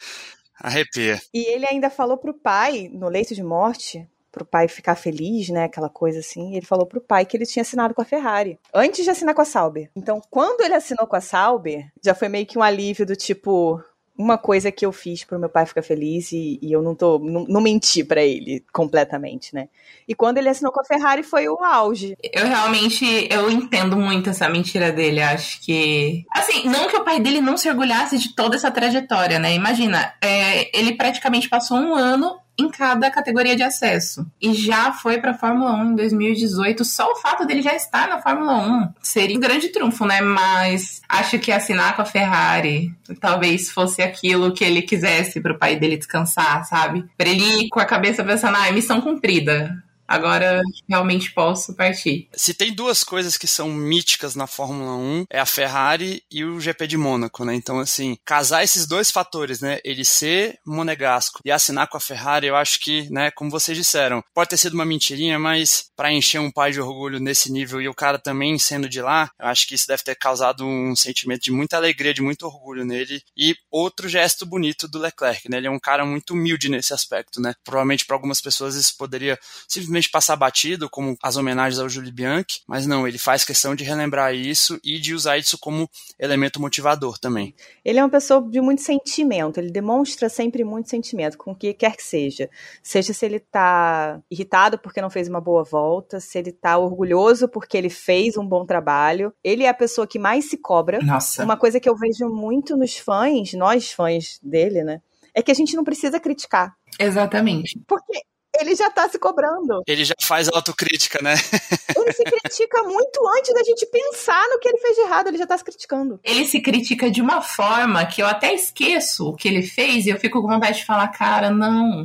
[0.58, 1.20] Arrepia.
[1.34, 5.64] E ele ainda falou pro pai, no leito de morte, pro pai ficar feliz, né?
[5.64, 6.56] Aquela coisa assim.
[6.56, 8.58] ele falou pro pai que ele tinha assinado com a Ferrari.
[8.74, 9.90] Antes de assinar com a Sauber.
[9.94, 13.80] Então, quando ele assinou com a Sauber, já foi meio que um alívio do tipo.
[14.14, 17.18] Uma coisa que eu fiz pro meu pai ficar feliz e, e eu não tô.
[17.18, 19.68] Não, não menti para ele completamente, né?
[20.06, 22.14] E quando ele assinou com a Ferrari foi o auge.
[22.22, 25.22] Eu realmente eu entendo muito essa mentira dele.
[25.22, 26.24] Acho que.
[26.30, 29.54] Assim, não que o pai dele não se orgulhasse de toda essa trajetória, né?
[29.54, 34.26] Imagina, é, ele praticamente passou um ano em cada categoria de acesso.
[34.40, 36.84] E já foi para a Fórmula 1 em 2018.
[36.84, 40.20] Só o fato dele já estar na Fórmula 1 seria um grande trunfo, né?
[40.20, 45.58] Mas acho que assinar com a Ferrari talvez fosse aquilo que ele quisesse para o
[45.58, 47.04] pai dele descansar, sabe?
[47.16, 52.28] Para ele ir com a cabeça pensando, ah, missão cumprida agora realmente posso partir.
[52.34, 56.60] Se tem duas coisas que são míticas na Fórmula 1, é a Ferrari e o
[56.60, 57.54] GP de Mônaco, né?
[57.54, 59.78] Então, assim, casar esses dois fatores, né?
[59.84, 64.22] Ele ser monegasco e assinar com a Ferrari, eu acho que, né, como vocês disseram,
[64.34, 67.88] pode ter sido uma mentirinha, mas para encher um pai de orgulho nesse nível e
[67.88, 71.42] o cara também sendo de lá, eu acho que isso deve ter causado um sentimento
[71.42, 73.22] de muita alegria, de muito orgulho nele.
[73.36, 75.58] E outro gesto bonito do Leclerc, né?
[75.58, 77.54] Ele é um cara muito humilde nesse aspecto, né?
[77.64, 82.12] Provavelmente para algumas pessoas isso poderia simplesmente simplesmente passar batido, como as homenagens ao Júlio
[82.12, 85.88] Bianchi, mas não, ele faz questão de relembrar isso e de usar isso como
[86.18, 87.54] elemento motivador também.
[87.84, 91.72] Ele é uma pessoa de muito sentimento, ele demonstra sempre muito sentimento, com o que
[91.72, 92.50] quer que seja.
[92.82, 97.48] Seja se ele tá irritado porque não fez uma boa volta, se ele tá orgulhoso
[97.48, 99.32] porque ele fez um bom trabalho.
[99.44, 100.98] Ele é a pessoa que mais se cobra.
[101.02, 101.44] Nossa.
[101.44, 105.00] Uma coisa que eu vejo muito nos fãs, nós fãs dele, né?
[105.34, 106.74] É que a gente não precisa criticar.
[106.98, 107.80] Exatamente.
[107.86, 108.20] Porque
[108.58, 109.82] Ele já tá se cobrando.
[109.86, 111.34] Ele já faz autocrítica, né?
[111.96, 115.38] Ele se critica muito antes da gente pensar no que ele fez de errado, ele
[115.38, 116.18] já tá se criticando.
[116.24, 120.10] Ele se critica de uma forma que eu até esqueço o que ele fez e
[120.10, 122.04] eu fico com vontade de falar, cara, não.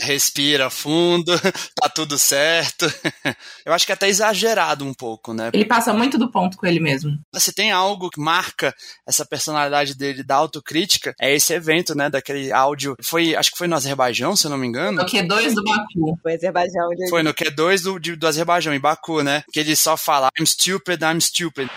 [0.00, 1.32] Respira fundo,
[1.74, 2.86] tá tudo certo.
[3.64, 5.50] Eu acho que é até exagerado um pouco, né?
[5.52, 7.18] Ele passa muito do ponto com ele mesmo.
[7.34, 8.74] Se tem algo que marca
[9.06, 12.08] essa personalidade dele da autocrítica, é esse evento, né?
[12.08, 12.96] Daquele áudio.
[13.02, 15.02] Foi, acho que foi no Azerbaijão, se eu não me engano.
[15.02, 16.18] No Q2 do Baku.
[16.22, 16.92] Foi Azerbaijão.
[16.92, 17.08] Ele...
[17.08, 19.42] Foi no Q2 do, de- do Azerbaijão, em Baku, né?
[19.52, 21.68] Que ele só fala I'm stupid, I'm stupid.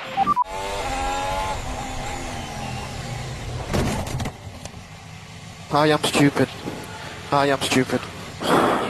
[5.74, 6.50] I am stupid.
[7.32, 8.02] I am stupid.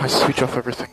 [0.01, 0.89] I switch off everything.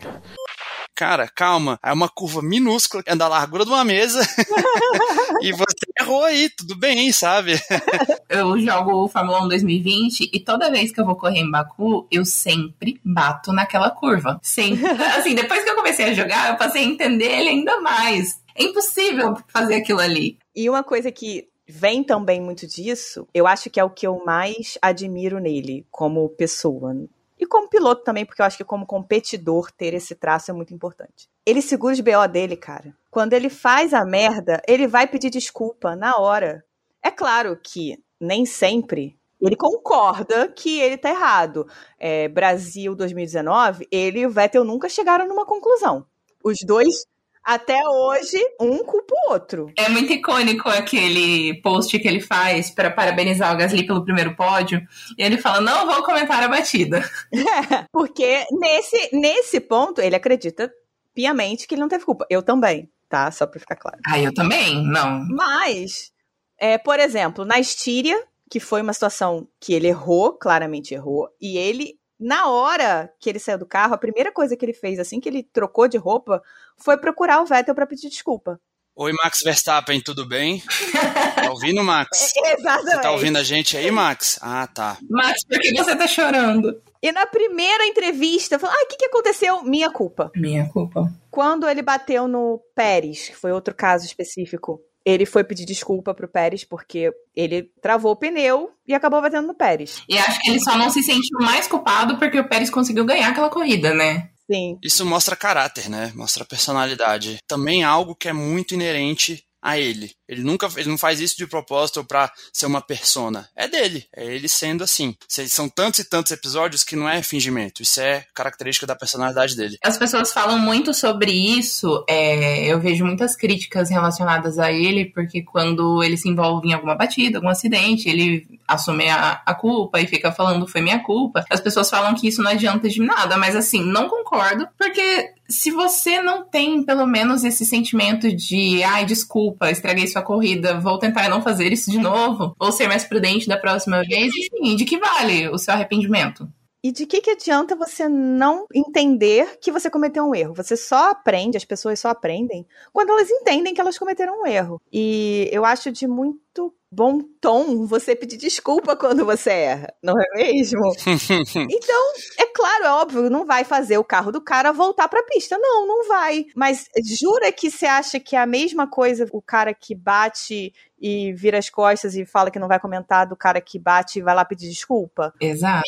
[0.99, 1.79] Cara, calma.
[1.81, 4.19] É uma curva minúscula, é da largura de uma mesa.
[5.41, 7.53] e você errou aí, tudo bem, sabe?
[8.29, 12.07] Eu jogo o Fórmula 1 2020 e toda vez que eu vou correr em Baku,
[12.11, 14.39] eu sempre bato naquela curva.
[14.43, 14.87] Sempre.
[15.17, 18.41] Assim, depois que eu comecei a jogar, eu passei a entender ele ainda mais.
[18.57, 20.37] É impossível fazer aquilo ali.
[20.55, 24.23] E uma coisa que vem também muito disso, eu acho que é o que eu
[24.27, 26.95] mais admiro nele, como pessoa.
[27.39, 30.75] E como piloto também, porque eu acho que como competidor ter esse traço é muito
[30.75, 31.29] importante.
[31.47, 32.95] Ele segura os BO dele, cara.
[33.11, 36.65] Quando ele faz a merda, ele vai pedir desculpa na hora.
[37.03, 41.67] É claro que nem sempre ele concorda que ele tá errado.
[41.99, 46.05] É, Brasil 2019, ele e o Vettel nunca chegaram numa conclusão.
[46.43, 47.07] Os dois,
[47.49, 49.73] até hoje, um culpa o outro.
[49.75, 54.87] É muito icônico aquele post que ele faz para parabenizar o Gasly pelo primeiro pódio.
[55.17, 57.03] E ele fala: Não vou comentar a batida.
[57.91, 60.71] Porque nesse, nesse ponto, ele acredita
[61.15, 62.27] piamente que ele não teve culpa.
[62.29, 63.31] Eu também, tá?
[63.31, 63.97] Só pra ficar claro.
[64.07, 64.85] Ah, eu também?
[64.85, 65.27] Não.
[65.31, 66.13] Mas,
[66.59, 71.57] é, por exemplo, na Estíria, que foi uma situação que ele errou, claramente errou, e
[71.57, 75.21] ele, na hora que ele saiu do carro, a primeira coisa que ele fez, assim
[75.21, 76.43] que ele trocou de roupa,
[76.77, 78.61] foi procurar o Vettel pra pedir desculpa.
[78.97, 80.63] Oi, Max Verstappen, tudo bem?
[81.39, 82.33] Tá ouvindo, Max?
[82.37, 82.91] Exatamente.
[82.91, 84.39] Você tá ouvindo a gente aí, Max?
[84.43, 84.99] Ah, tá.
[85.09, 86.83] Max, por que você tá chorando?
[87.01, 89.63] E na primeira entrevista, falou: ah, o que, que aconteceu?
[89.63, 90.31] Minha culpa.
[90.35, 91.11] Minha culpa.
[91.31, 96.29] Quando ele bateu no Pérez, que foi outro caso específico, ele foi pedir desculpa pro
[96.29, 100.03] Pérez porque ele travou o pneu e acabou batendo no Pérez.
[100.09, 103.29] E acho que ele só não se sentiu mais culpado porque o Pérez conseguiu ganhar
[103.29, 104.31] aquela corrida, né?
[104.51, 104.79] Sim.
[104.83, 106.11] Isso mostra caráter, né?
[106.15, 107.39] Mostra personalidade.
[107.47, 110.13] Também algo que é muito inerente a ele.
[110.29, 113.49] Ele nunca, ele não faz isso de propósito pra ser uma persona.
[113.57, 115.17] É dele, é ele sendo assim.
[115.29, 117.83] São tantos e tantos episódios que não é fingimento.
[117.83, 119.79] Isso é característica da personalidade dele.
[119.83, 122.05] As pessoas falam muito sobre isso.
[122.09, 126.95] é, eu vejo muitas críticas relacionadas a ele, porque quando ele se envolve em alguma
[126.95, 131.45] batida, algum acidente, ele assume a, a culpa e fica falando foi minha culpa.
[131.51, 135.71] As pessoas falam que isso não adianta de nada, mas assim, não concordo, porque se
[135.71, 141.29] você não tem pelo menos esse sentimento de ai, desculpa, estraguei sua corrida, vou tentar
[141.29, 144.99] não fazer isso de novo, ou ser mais prudente da próxima vez, enfim, de que
[144.99, 146.49] vale o seu arrependimento?
[146.83, 150.55] E de que, que adianta você não entender que você cometeu um erro?
[150.55, 154.81] Você só aprende, as pessoas só aprendem quando elas entendem que elas cometeram um erro.
[154.93, 160.37] E eu acho de muito bom tom você pedir desculpa quando você erra, não é
[160.37, 160.81] mesmo?
[161.71, 165.59] Então, é claro, é óbvio, não vai fazer o carro do cara voltar pra pista.
[165.59, 166.47] Não, não vai.
[166.55, 166.87] Mas
[167.19, 171.59] jura que você acha que é a mesma coisa o cara que bate e vira
[171.59, 174.45] as costas e fala que não vai comentar do cara que bate e vai lá
[174.45, 175.33] pedir desculpa?
[175.41, 175.87] Exato.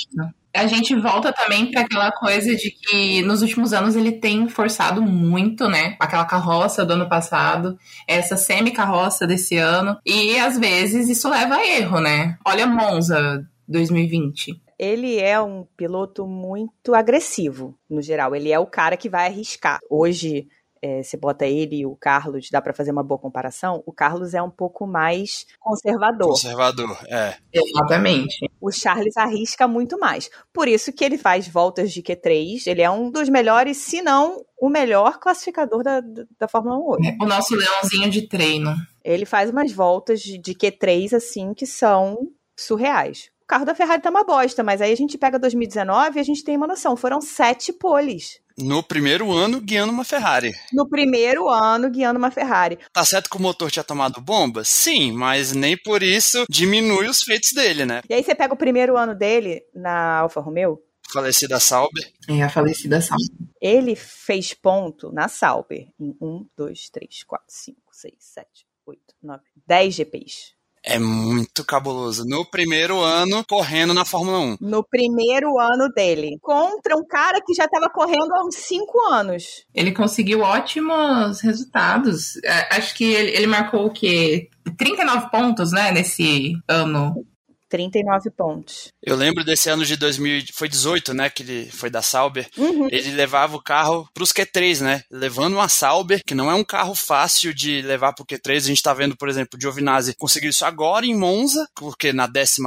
[0.54, 5.00] A gente volta também para aquela coisa de que nos últimos anos ele tem forçado
[5.00, 5.96] muito, né?
[6.00, 9.96] Aquela carroça do ano passado, essa semi-carroça desse ano.
[10.04, 12.36] E às vezes isso leva a erro, né?
[12.44, 14.60] Olha Monza 2020.
[14.78, 18.34] ele é um piloto muito agressivo, no geral.
[18.34, 19.78] Ele é o cara que vai arriscar.
[19.90, 20.48] Hoje,
[20.82, 23.82] é, você bota ele e o Carlos, dá pra fazer uma boa comparação.
[23.84, 26.28] O Carlos é um pouco mais conservador.
[26.28, 27.36] Conservador, é.
[27.52, 28.50] Exatamente.
[28.60, 30.30] O Charles arrisca muito mais.
[30.52, 32.66] Por isso que ele faz voltas de Q3.
[32.66, 36.00] Ele é um dos melhores, se não o melhor classificador da,
[36.38, 37.16] da Fórmula 1 hoje.
[37.20, 38.74] O nosso leãozinho de treino.
[39.04, 43.30] Ele faz umas voltas de, de Q3, assim, que são surreais.
[43.42, 46.22] O carro da Ferrari tá uma bosta, mas aí a gente pega 2019 e a
[46.22, 46.96] gente tem uma noção.
[46.96, 48.40] Foram sete poles.
[48.60, 50.52] No primeiro ano, guiando uma Ferrari.
[50.72, 52.78] No primeiro ano, guiando uma Ferrari.
[52.92, 54.64] Tá certo que o motor tinha tomado bomba?
[54.64, 58.02] Sim, mas nem por isso diminui os feitos dele, né?
[58.08, 60.80] E aí você pega o primeiro ano dele na Alfa Romeo,
[61.12, 62.08] Falecida Sauber.
[62.28, 63.18] É a falecida Sal.
[63.60, 68.46] ele fez ponto na Sauber em 1, 2, 3, 4, 5, 6, 7,
[68.86, 70.59] 8, 9, 10 GPs.
[70.82, 72.24] É muito cabuloso.
[72.26, 74.56] No primeiro ano, correndo na Fórmula 1.
[74.60, 76.38] No primeiro ano dele.
[76.40, 79.66] Contra um cara que já estava correndo há uns 5 anos.
[79.74, 82.36] Ele conseguiu ótimos resultados.
[82.44, 84.48] É, acho que ele, ele marcou o quê?
[84.76, 87.24] 39 pontos, né, nesse ano
[87.70, 88.92] 39 pontos.
[89.02, 92.48] Eu lembro desse ano de 2000, foi 18, né, que ele foi da Sauber.
[92.58, 92.88] Uhum.
[92.90, 95.04] Ele levava o carro pros Q3, né?
[95.10, 98.56] Levando uma Sauber, que não é um carro fácil de levar pro Q3.
[98.56, 102.28] A gente tá vendo, por exemplo, o Giovinazzi conseguiu isso agora em Monza, porque na
[102.28, 102.60] 14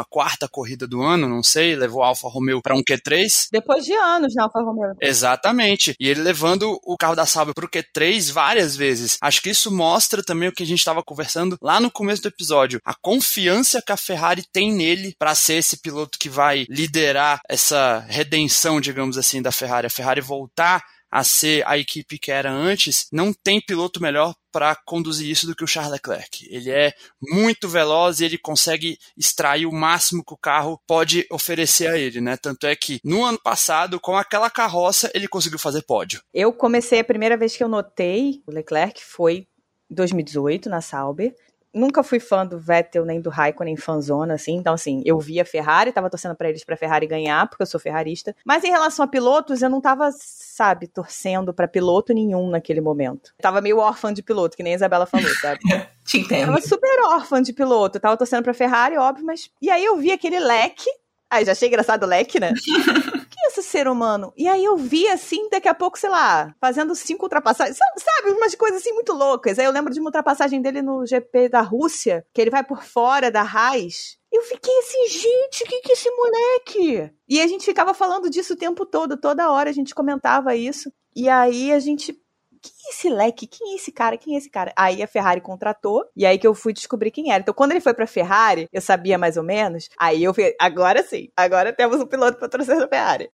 [0.50, 3.50] corrida do ano, não sei, levou a Alfa Romeo para um Q3.
[3.52, 4.96] Depois de anos na Alfa Romeo.
[5.02, 5.96] Exatamente.
[6.00, 9.18] E ele levando o carro da Sauber pro Q3 várias vezes.
[9.22, 12.30] Acho que isso mostra também o que a gente estava conversando lá no começo do
[12.30, 12.80] episódio.
[12.86, 17.41] A confiança que a Ferrari tem nele ele para ser esse piloto que vai liderar
[17.49, 19.88] essa redenção, digamos assim, da Ferrari.
[19.88, 24.75] A Ferrari voltar a ser a equipe que era antes, não tem piloto melhor para
[24.75, 26.47] conduzir isso do que o Charles Leclerc.
[26.49, 31.88] Ele é muito veloz e ele consegue extrair o máximo que o carro pode oferecer
[31.88, 32.36] a ele, né?
[32.36, 36.19] Tanto é que no ano passado, com aquela carroça, ele conseguiu fazer pódio.
[36.34, 39.47] Eu comecei a primeira vez que eu notei o Leclerc foi
[39.91, 41.36] em 2018 na Sauber
[41.73, 44.55] nunca fui fã do Vettel nem do Raikkonen fanzona, assim.
[44.55, 47.79] Então, assim, eu via Ferrari, tava torcendo para eles pra Ferrari ganhar, porque eu sou
[47.79, 48.36] ferrarista.
[48.45, 53.33] Mas em relação a pilotos, eu não tava, sabe, torcendo para piloto nenhum naquele momento.
[53.38, 55.59] Eu tava meio órfã de piloto, que nem a Isabela falou, sabe?
[56.05, 56.41] Te entendo.
[56.41, 57.97] Eu tava super órfã de piloto.
[57.97, 59.49] Eu tava torcendo pra Ferrari, óbvio, mas.
[59.62, 60.89] E aí eu vi aquele leque.
[61.29, 62.53] Aí já achei engraçado o leque, né?
[63.54, 64.34] esse ser humano?
[64.36, 68.56] E aí eu vi assim, daqui a pouco, sei lá, fazendo cinco ultrapassagens, sabe, umas
[68.56, 69.60] coisas assim muito loucas.
[69.60, 72.84] Aí eu lembro de uma ultrapassagem dele no GP da Rússia, que ele vai por
[72.84, 74.18] fora da Raiz.
[74.32, 77.12] Eu fiquei assim, gente, o que que é esse moleque?
[77.30, 80.92] E a gente ficava falando disso o tempo todo, toda hora a gente comentava isso.
[81.16, 82.20] E aí a gente
[82.63, 83.45] quem é esse leque?
[83.45, 84.17] Quem é esse cara?
[84.17, 84.71] Quem é esse cara?
[84.76, 87.41] Aí a Ferrari contratou, e aí que eu fui descobrir quem era.
[87.41, 89.89] Então, quando ele foi pra Ferrari, eu sabia mais ou menos.
[89.99, 93.30] Aí eu fui, agora sim, agora temos um piloto patrocinador da Ferrari.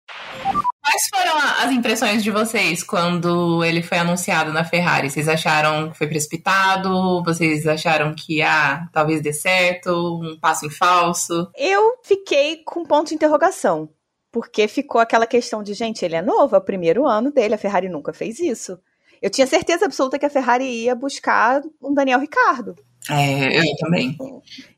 [0.84, 5.10] Quais foram as impressões de vocês quando ele foi anunciado na Ferrari?
[5.10, 7.22] Vocês acharam que foi precipitado?
[7.24, 9.90] Vocês acharam que, ah, talvez dê certo?
[10.22, 11.50] Um passo em falso?
[11.56, 13.88] Eu fiquei com ponto de interrogação.
[14.30, 17.58] Porque ficou aquela questão de, gente, ele é novo, é o primeiro ano dele, a
[17.58, 18.76] Ferrari nunca fez isso.
[19.20, 22.74] Eu tinha certeza absoluta que a Ferrari ia buscar um Daniel Ricardo.
[23.11, 24.16] É, eu também.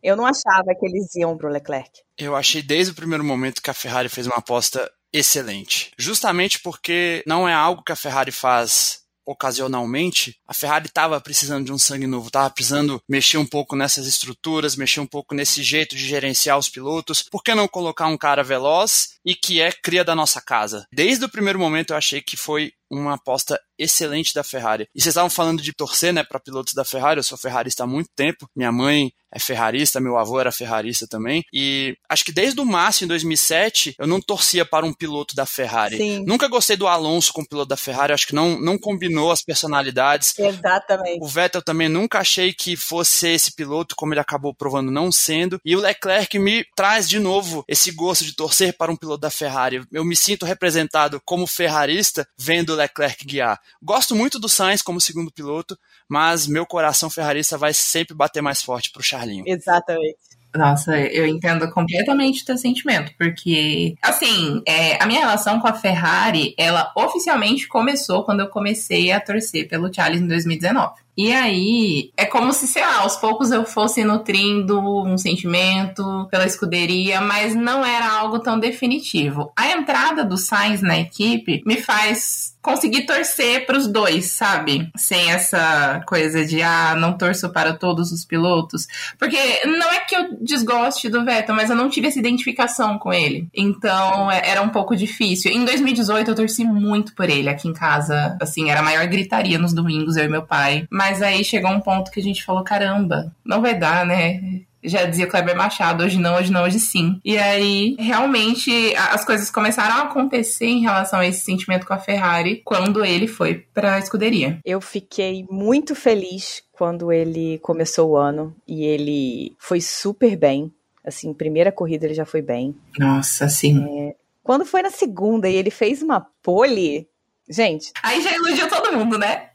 [0.03, 1.90] Eu não achava que eles iam pro Leclerc.
[2.18, 5.92] Eu achei desde o primeiro momento que a Ferrari fez uma aposta excelente.
[5.96, 11.72] Justamente porque não é algo que a Ferrari faz ocasionalmente, a Ferrari estava precisando de
[11.72, 15.96] um sangue novo, estava precisando mexer um pouco nessas estruturas, mexer um pouco nesse jeito
[15.96, 17.25] de gerenciar os pilotos.
[17.25, 20.87] Por que não colocar um cara veloz e que é cria da nossa casa?
[20.92, 24.88] Desde o primeiro momento eu achei que foi uma aposta excelente da Ferrari.
[24.94, 27.18] E vocês estavam falando de torcer, né, para pilotos da Ferrari.
[27.18, 28.49] Eu sou ferrarista há muito tempo.
[28.57, 31.44] Minha mãe é ferrarista, meu avô era ferrarista também.
[31.53, 35.44] E acho que desde o Massa em 2007, eu não torcia para um piloto da
[35.44, 35.96] Ferrari.
[35.99, 36.25] Sim.
[36.27, 40.38] Nunca gostei do Alonso como piloto da Ferrari, acho que não, não combinou as personalidades.
[40.38, 41.18] Exatamente.
[41.22, 45.61] O Vettel também nunca achei que fosse esse piloto, como ele acabou provando não sendo.
[45.64, 49.31] E o Leclerc me traz de novo esse gosto de torcer para um piloto da
[49.31, 49.85] Ferrari.
[49.92, 53.60] Eu me sinto representado como ferrarista vendo o Leclerc guiar.
[53.82, 55.76] Gosto muito do Sainz como segundo piloto,
[56.08, 59.44] mas meu coração ferrarista vai sempre bater mais forte pro Charlinho.
[59.46, 60.16] Exatamente.
[60.54, 65.74] Nossa, eu entendo completamente o teu sentimento, porque, assim, é, a minha relação com a
[65.74, 71.05] Ferrari, ela oficialmente começou quando eu comecei a torcer pelo Charles em 2019.
[71.16, 76.44] E aí, é como se, sei lá, aos poucos eu fosse nutrindo um sentimento pela
[76.44, 79.50] escuderia, mas não era algo tão definitivo.
[79.57, 84.90] A entrada do Sainz na equipe me faz conseguir torcer para os dois, sabe?
[84.96, 88.88] Sem essa coisa de ah, não torço para todos os pilotos,
[89.20, 93.12] porque não é que eu desgoste do Vettel, mas eu não tive essa identificação com
[93.12, 93.48] ele.
[93.55, 95.52] Então, é, era um pouco difícil.
[95.52, 99.61] Em 2018 eu torci muito por ele aqui em casa, assim, era a maior gritaria
[99.61, 100.88] nos domingos eu e meu pai.
[100.90, 104.64] Mas aí chegou um ponto que a gente falou, caramba, não vai dar, né?
[104.86, 107.20] já dizia Kleber Machado, hoje não, hoje não, hoje sim.
[107.24, 111.98] E aí, realmente, as coisas começaram a acontecer em relação a esse sentimento com a
[111.98, 114.60] Ferrari quando ele foi para a escuderia.
[114.64, 120.72] Eu fiquei muito feliz quando ele começou o ano e ele foi super bem.
[121.04, 122.74] Assim, primeira corrida ele já foi bem.
[122.98, 123.84] Nossa, sim.
[123.98, 127.08] É, quando foi na segunda e ele fez uma pole,
[127.48, 127.92] gente.
[128.02, 129.45] Aí já iludiu todo mundo, né?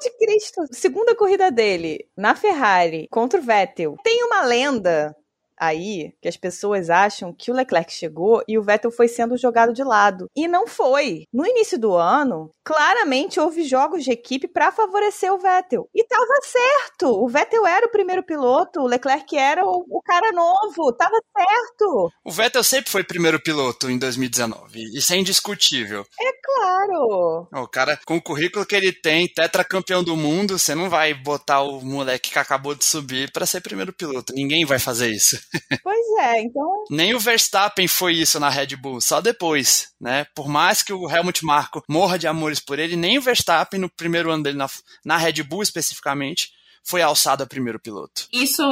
[0.00, 0.62] De Cristo.
[0.72, 3.96] Segunda corrida dele na Ferrari contra o Vettel.
[4.02, 5.14] Tem uma lenda
[5.60, 9.74] aí que as pessoas acham que o Leclerc chegou e o Vettel foi sendo jogado
[9.74, 10.26] de lado.
[10.34, 11.24] E não foi.
[11.32, 15.88] No início do ano, claramente houve jogos de equipe para favorecer o Vettel.
[15.94, 17.08] E tava certo.
[17.22, 20.92] O Vettel era o primeiro piloto, o Leclerc era o, o cara novo.
[20.94, 22.10] Tava certo.
[22.24, 24.96] O Vettel sempre foi primeiro piloto em 2019.
[24.96, 26.04] Isso é indiscutível.
[26.20, 27.48] É claro.
[27.52, 31.62] O cara, com o currículo que ele tem, tetracampeão do mundo, você não vai botar
[31.62, 34.32] o moleque que acabou de subir para ser primeiro piloto.
[34.32, 35.38] Ninguém vai fazer isso.
[35.82, 36.84] Pois é, então.
[36.90, 40.26] Nem o Verstappen foi isso na Red Bull, só depois, né?
[40.34, 43.88] Por mais que o Helmut Marko morra de amores por ele, nem o Verstappen, no
[43.88, 44.68] primeiro ano dele na,
[45.04, 46.50] na Red Bull especificamente,
[46.82, 48.26] foi alçado a primeiro piloto.
[48.32, 48.62] Isso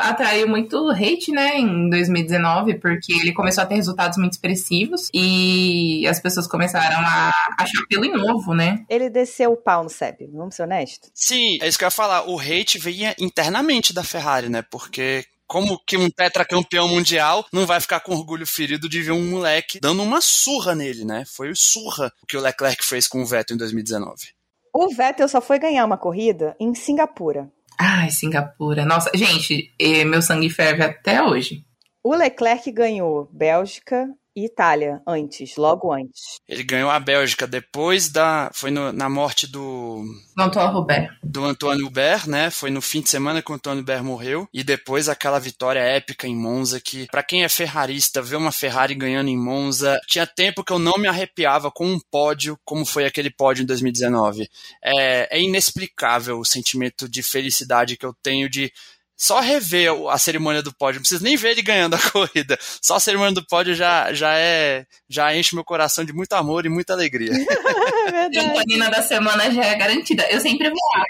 [0.00, 6.06] atraiu muito hate, né, em 2019, porque ele começou a ter resultados muito expressivos e
[6.06, 8.84] as pessoas começaram a achar pelo novo, né?
[8.88, 11.10] Ele desceu o pau no Seb, vamos ser honestos?
[11.14, 12.28] Sim, é isso que eu ia falar.
[12.28, 14.62] O hate vinha internamente da Ferrari, né?
[14.62, 19.30] Porque como que um tetracampeão mundial não vai ficar com orgulho ferido de ver um
[19.30, 21.24] moleque dando uma surra nele, né?
[21.26, 24.34] Foi o surra que o Leclerc fez com o Vettel em 2019.
[24.74, 27.50] O Vettel só foi ganhar uma corrida em Singapura.
[27.78, 28.84] Ai, Singapura.
[28.84, 29.72] Nossa, gente,
[30.06, 31.64] meu sangue ferve até hoje.
[32.02, 36.38] O Leclerc ganhou Bélgica, e Itália antes, logo antes.
[36.46, 38.50] Ele ganhou a Bélgica depois da.
[38.52, 40.04] Foi no, na morte do.
[40.38, 41.18] Antoine Robert.
[41.22, 42.50] Do Antônio Hubert, né?
[42.50, 44.46] Foi no fim de semana que o Antônio Hubert morreu.
[44.52, 48.94] E depois aquela vitória épica em Monza, que, para quem é ferrarista, ver uma Ferrari
[48.94, 49.98] ganhando em Monza.
[50.06, 53.66] Tinha tempo que eu não me arrepiava com um pódio, como foi aquele pódio em
[53.66, 54.50] 2019.
[54.84, 58.70] É, é inexplicável o sentimento de felicidade que eu tenho de
[59.16, 62.58] só rever a cerimônia do pódio, não precisa nem ver ele ganhando a corrida.
[62.60, 66.66] Só a cerimônia do pódio já, já é já enche meu coração de muito amor
[66.66, 67.32] e muita alegria.
[67.32, 70.26] é a da semana já é garantida.
[70.30, 71.04] Eu sempre vou lá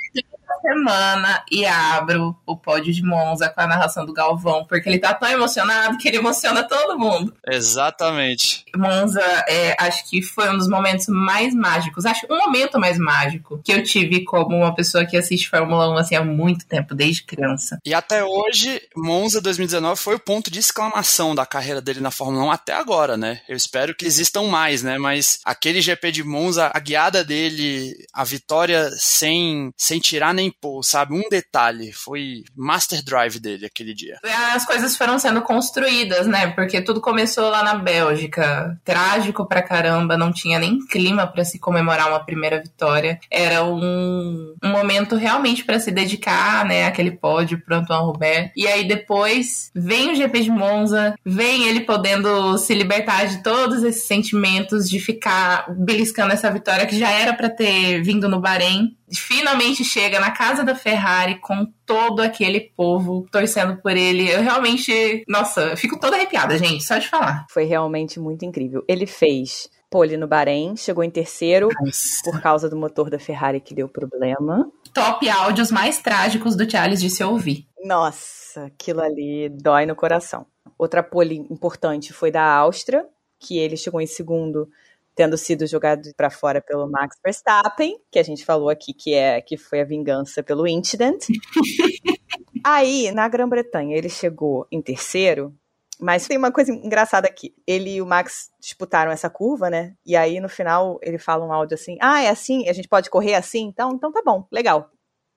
[0.67, 5.15] semana e abro o pódio de Monza com a narração do Galvão, porque ele tá
[5.15, 7.33] tão emocionado que ele emociona todo mundo.
[7.47, 8.65] Exatamente.
[8.77, 13.61] Monza, é, acho que foi um dos momentos mais mágicos, acho um momento mais mágico
[13.65, 17.23] que eu tive como uma pessoa que assiste Fórmula 1 assim, há muito tempo, desde
[17.23, 17.79] criança.
[17.85, 22.45] E até hoje, Monza 2019 foi o ponto de exclamação da carreira dele na Fórmula
[22.47, 23.41] 1 até agora, né?
[23.49, 24.99] Eu espero que existam mais, né?
[24.99, 30.83] Mas aquele GP de Monza, a guiada dele, a vitória sem, sem tirar nem pôr,
[30.83, 31.15] sabe?
[31.15, 31.93] Um detalhe.
[31.93, 34.19] Foi Master Drive dele aquele dia.
[34.55, 36.49] As coisas foram sendo construídas, né?
[36.49, 38.79] Porque tudo começou lá na Bélgica.
[38.85, 43.19] Trágico pra caramba, não tinha nem clima para se comemorar uma primeira vitória.
[43.31, 46.87] Era um, um momento realmente para se dedicar, né?
[46.87, 48.53] Aquele pódio pro Antoine Robert.
[48.57, 53.83] E aí depois vem o GP de Monza, vem ele podendo se libertar de todos
[53.83, 58.97] esses sentimentos de ficar beliscando essa vitória que já era para ter vindo no Bahrein
[59.15, 64.29] finalmente chega na casa da Ferrari com todo aquele povo torcendo por ele.
[64.29, 67.47] Eu realmente, nossa, eu fico toda arrepiada, gente, só de falar.
[67.51, 68.85] Foi realmente muito incrível.
[68.89, 72.23] Ele fez pole no Bahrein, chegou em terceiro nossa.
[72.25, 74.71] por causa do motor da Ferrari que deu problema.
[74.93, 77.67] Top áudios mais trágicos do Charles de se ouvir.
[77.85, 80.47] Nossa, aquilo ali dói no coração.
[80.79, 83.07] Outra pole importante foi da Áustria,
[83.39, 84.69] que ele chegou em segundo
[85.17, 89.41] tendo sido jogado para fora pelo Max Verstappen, que a gente falou aqui que é
[89.41, 91.25] que foi a vingança pelo incident.
[92.63, 95.55] Aí, na Grã-Bretanha, ele chegou em terceiro,
[95.99, 97.55] mas tem uma coisa engraçada aqui.
[97.67, 99.95] Ele e o Max disputaram essa curva, né?
[100.05, 103.09] E aí no final ele fala um áudio assim: "Ah, é assim, a gente pode
[103.09, 104.91] correr assim, então, então tá bom, legal.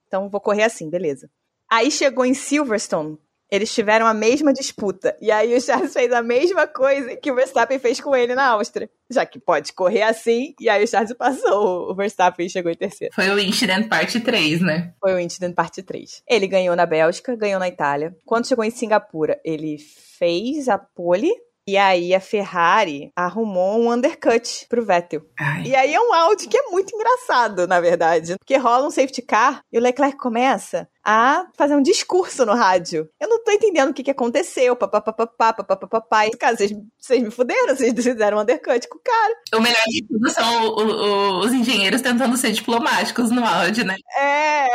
[0.06, 1.30] Então vou correr assim, beleza."
[1.70, 3.16] Aí chegou em Silverstone,
[3.50, 5.16] eles tiveram a mesma disputa.
[5.20, 8.46] E aí o Charles fez a mesma coisa que o Verstappen fez com ele na
[8.48, 8.88] Áustria.
[9.10, 12.76] Já que pode correr assim, e aí o Charles passou o Verstappen e chegou em
[12.76, 13.12] terceiro.
[13.14, 14.94] Foi o Incident Parte 3, né?
[15.00, 16.22] Foi o Incident Parte 3.
[16.28, 18.14] Ele ganhou na Bélgica, ganhou na Itália.
[18.24, 19.78] Quando chegou em Singapura, ele
[20.18, 21.30] fez a pole
[21.70, 25.22] e aí a Ferrari arrumou um undercut pro Vettel.
[25.38, 25.62] Ai.
[25.66, 28.34] E aí é um áudio que é muito engraçado, na verdade.
[28.40, 33.08] Porque rola um safety car e o Leclerc começa a fazer um discurso no rádio.
[33.20, 34.74] Eu não tô entendendo o que, que aconteceu.
[34.74, 36.28] Papapá, papapá.
[36.40, 39.34] Cara, vocês, vocês me fuderam, vocês fizeram um undercut com o cara.
[39.54, 43.94] O melhor de tudo são o, o, os engenheiros tentando ser diplomáticos no áudio, né?
[44.18, 44.66] É.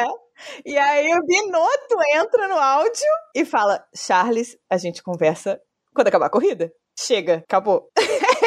[0.65, 5.59] E aí o Binotto entra no áudio e fala: Charles, a gente conversa
[5.93, 7.89] quando acabar a corrida chega, acabou.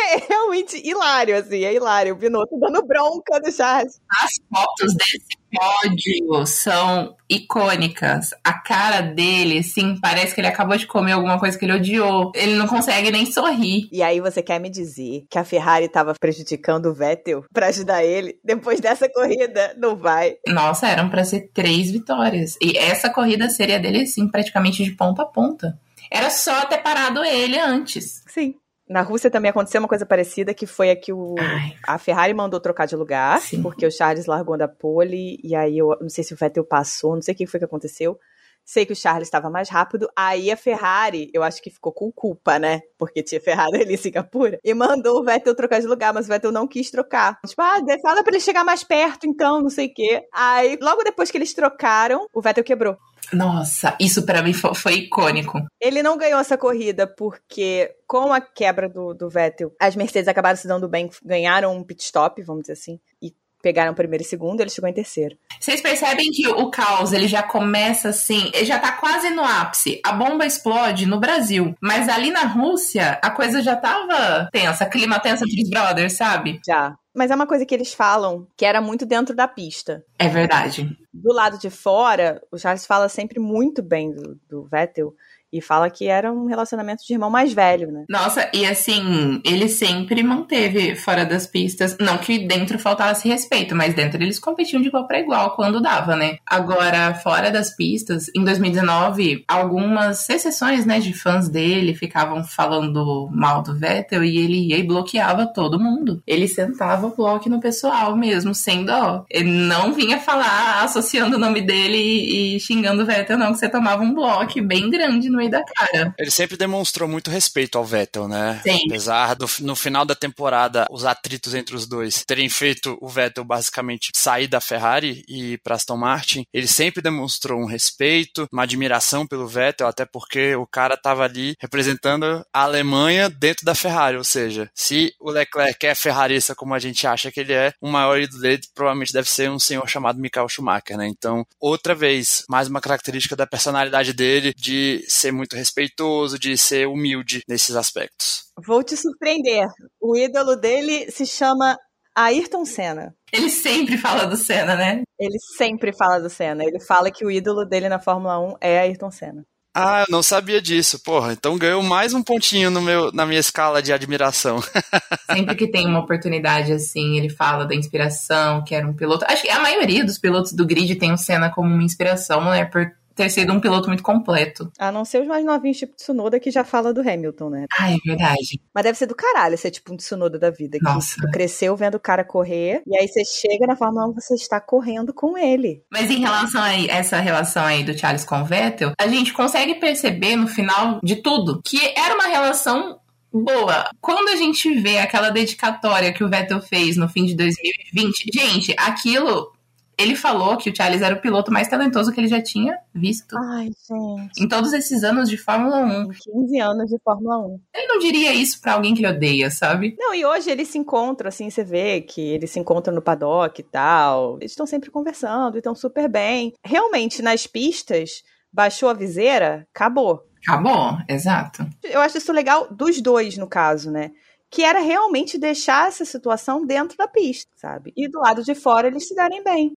[0.09, 2.15] é realmente hilário, assim, é hilário.
[2.15, 4.01] O Binotto dando bronca do Charles.
[4.23, 8.31] As fotos desse pódio são icônicas.
[8.43, 12.33] A cara dele, sim, parece que ele acabou de comer alguma coisa que ele odiou.
[12.35, 13.89] Ele não consegue nem sorrir.
[13.93, 18.05] E aí você quer me dizer que a Ferrari estava prejudicando o Vettel para ajudar
[18.05, 19.75] ele depois dessa corrida?
[19.77, 20.37] Não vai.
[20.47, 22.57] Nossa, eram para ser três vitórias.
[22.63, 25.79] E essa corrida seria dele, sim, praticamente de ponta a ponta.
[26.11, 28.23] Era só ter parado ele antes.
[28.27, 28.55] Sim.
[28.89, 31.77] Na Rússia também aconteceu uma coisa parecida, que foi a que o, Ai.
[31.87, 33.63] a Ferrari mandou trocar de lugar, Sim.
[33.63, 37.15] porque o Charles largou da pole, e aí eu não sei se o Vettel passou,
[37.15, 38.19] não sei o que foi que aconteceu.
[38.65, 42.13] Sei que o Charles estava mais rápido, aí a Ferrari, eu acho que ficou com
[42.13, 42.81] culpa, né?
[42.99, 46.29] Porque tinha Ferrari ali em Singapura, e mandou o Vettel trocar de lugar, mas o
[46.29, 47.39] Vettel não quis trocar.
[47.47, 50.23] Tipo, ah, fala pra ele chegar mais perto, então, não sei o quê.
[50.33, 52.97] Aí, logo depois que eles trocaram, o Vettel quebrou.
[53.33, 55.61] Nossa, isso pra mim fo- foi, icônico.
[55.81, 60.57] Ele não ganhou essa corrida porque, com a quebra do, do Vettel, as Mercedes acabaram
[60.57, 64.61] se dando bem, ganharam um pit stop, vamos dizer assim, e pegaram primeiro e segundo,
[64.61, 65.37] ele chegou em terceiro.
[65.61, 70.01] Vocês percebem que o caos ele já começa assim, ele já tá quase no ápice.
[70.07, 75.19] A bomba explode no Brasil, mas ali na Rússia a coisa já tava tensa, clima
[75.19, 76.61] tenso entre os brothers, sabe?
[76.65, 76.95] Já.
[77.19, 80.05] Mas é uma coisa que eles falam que era muito dentro da pista.
[80.17, 80.97] É verdade.
[81.13, 85.13] Do lado de fora, o Charles fala sempre muito bem do, do Vettel
[85.53, 88.05] e fala que era um relacionamento de irmão mais velho, né?
[88.09, 91.97] Nossa, e assim, ele sempre manteve fora das pistas.
[91.99, 96.17] Não que dentro faltasse respeito, mas dentro eles competiam de igual para igual quando dava,
[96.17, 96.37] né?
[96.47, 103.63] Agora, fora das pistas, em 2019, algumas exceções, né, de fãs dele ficavam falando mal
[103.63, 106.23] do Vettel e ele ia e bloqueava todo mundo.
[106.27, 109.25] Ele sentava o bloco no pessoal mesmo, sem dó.
[109.31, 113.59] Ele não vinha falar associando o nome dele e, e xingando o Vettel, não, que
[113.59, 116.15] você tomava um bloco bem grande no meio da cara.
[116.19, 118.61] Ele sempre demonstrou muito respeito ao Vettel, né?
[118.63, 118.81] Sim.
[118.87, 123.45] Apesar do no final da temporada os atritos entre os dois terem feito o Vettel
[123.45, 128.65] basicamente sair da Ferrari e ir para Aston Martin, ele sempre demonstrou um respeito, uma
[128.65, 134.17] admiração pelo Vettel, até porque o cara estava ali representando a Alemanha dentro da Ferrari,
[134.17, 137.89] ou seja, se o Leclerc é ferrarista como a gente acha que ele é, o
[137.89, 141.07] maior ídolo dele provavelmente deve ser um senhor chamado Michael Schumacher, né?
[141.07, 146.87] Então, outra vez, mais uma característica da personalidade dele de ser muito respeitoso, de ser
[146.87, 148.45] humilde nesses aspectos.
[148.67, 149.67] Vou te surpreender.
[150.01, 151.77] O ídolo dele se chama
[152.15, 153.15] Ayrton Senna.
[153.33, 155.03] Ele sempre fala do Senna, né?
[155.19, 156.65] Ele sempre fala do Senna.
[156.65, 159.45] Ele fala que o ídolo dele na Fórmula 1 é Ayrton Senna.
[159.81, 161.33] Ah, eu não sabia disso, porra.
[161.33, 164.59] Então ganhou mais um pontinho no meu, na minha escala de admiração.
[165.31, 169.25] Sempre que tem uma oportunidade assim, ele fala da inspiração, que era um piloto.
[169.29, 172.65] Acho que a maioria dos pilotos do grid tem o Senna como uma inspiração, né?
[172.65, 174.71] Por ter sido um piloto muito completo.
[174.79, 177.67] A não ser os mais novinhos, tipo Tsunoda, que já fala do Hamilton, né?
[177.79, 178.61] Ah, é verdade.
[178.73, 180.79] Mas deve ser do caralho ser tipo um Tsunoda da vida.
[180.79, 181.17] Que Nossa.
[181.21, 184.61] tu cresceu vendo o cara correr, e aí você chega na Fórmula 1 você está
[184.61, 185.83] correndo com ele.
[185.93, 189.75] Mas em relação a essa relação aí do Charles com o Vettel, a gente consegue
[189.75, 193.01] perceber no final de tudo que era uma relação
[193.33, 193.91] boa.
[194.01, 198.75] Quando a gente vê aquela dedicatória que o Vettel fez no fim de 2020, gente,
[198.79, 199.53] aquilo
[199.99, 203.37] ele falou que o Charles era o piloto mais talentoso que ele já tinha visto
[203.37, 204.43] Ai, gente.
[204.43, 206.03] em todos esses anos de Fórmula 1.
[206.03, 207.61] Em 15 anos de Fórmula 1.
[207.75, 209.97] Ele não diria isso pra alguém que ele odeia, sabe?
[209.99, 213.61] Não, e hoje eles se encontram, assim, você vê que eles se encontram no paddock
[213.61, 214.37] e tal.
[214.37, 216.53] Eles estão sempre conversando e estão super bem.
[216.65, 218.23] Realmente, nas pistas,
[218.53, 220.23] baixou a viseira, acabou.
[220.47, 221.67] Acabou, exato.
[221.83, 224.13] Eu acho isso legal dos dois, no caso, né?
[224.51, 227.93] Que era realmente deixar essa situação dentro da pista, sabe?
[227.97, 229.73] E do lado de fora eles se darem bem.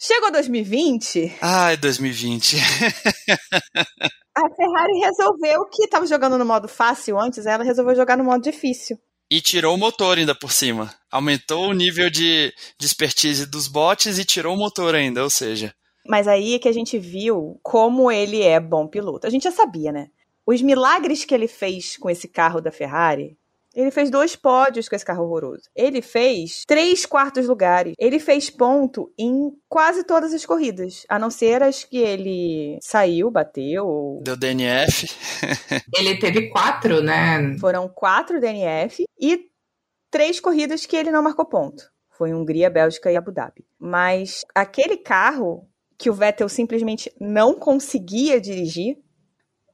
[0.00, 2.56] Chegou 2020, Ai, 2020.
[4.36, 8.42] a Ferrari resolveu que estava jogando no modo fácil antes, ela resolveu jogar no modo
[8.42, 8.98] difícil.
[9.30, 10.94] E tirou o motor ainda por cima.
[11.10, 15.74] Aumentou o nível de, de expertise dos bots e tirou o motor ainda, ou seja.
[16.06, 19.26] Mas aí é que a gente viu como ele é bom piloto.
[19.26, 20.08] A gente já sabia, né?
[20.46, 23.36] Os milagres que ele fez com esse carro da Ferrari.
[23.74, 25.62] Ele fez dois pódios com esse carro horroroso.
[25.76, 27.92] Ele fez três quartos lugares.
[27.98, 31.04] Ele fez ponto em quase todas as corridas.
[31.08, 33.86] A não ser as que ele saiu, bateu.
[33.86, 35.06] ou- Deu DNF.
[35.96, 37.56] Ele teve quatro, né?
[37.60, 39.46] Foram quatro DNF e
[40.10, 41.84] três corridas que ele não marcou ponto.
[42.16, 43.64] Foi Hungria, Bélgica e Abu Dhabi.
[43.78, 48.96] Mas aquele carro que o Vettel simplesmente não conseguia dirigir,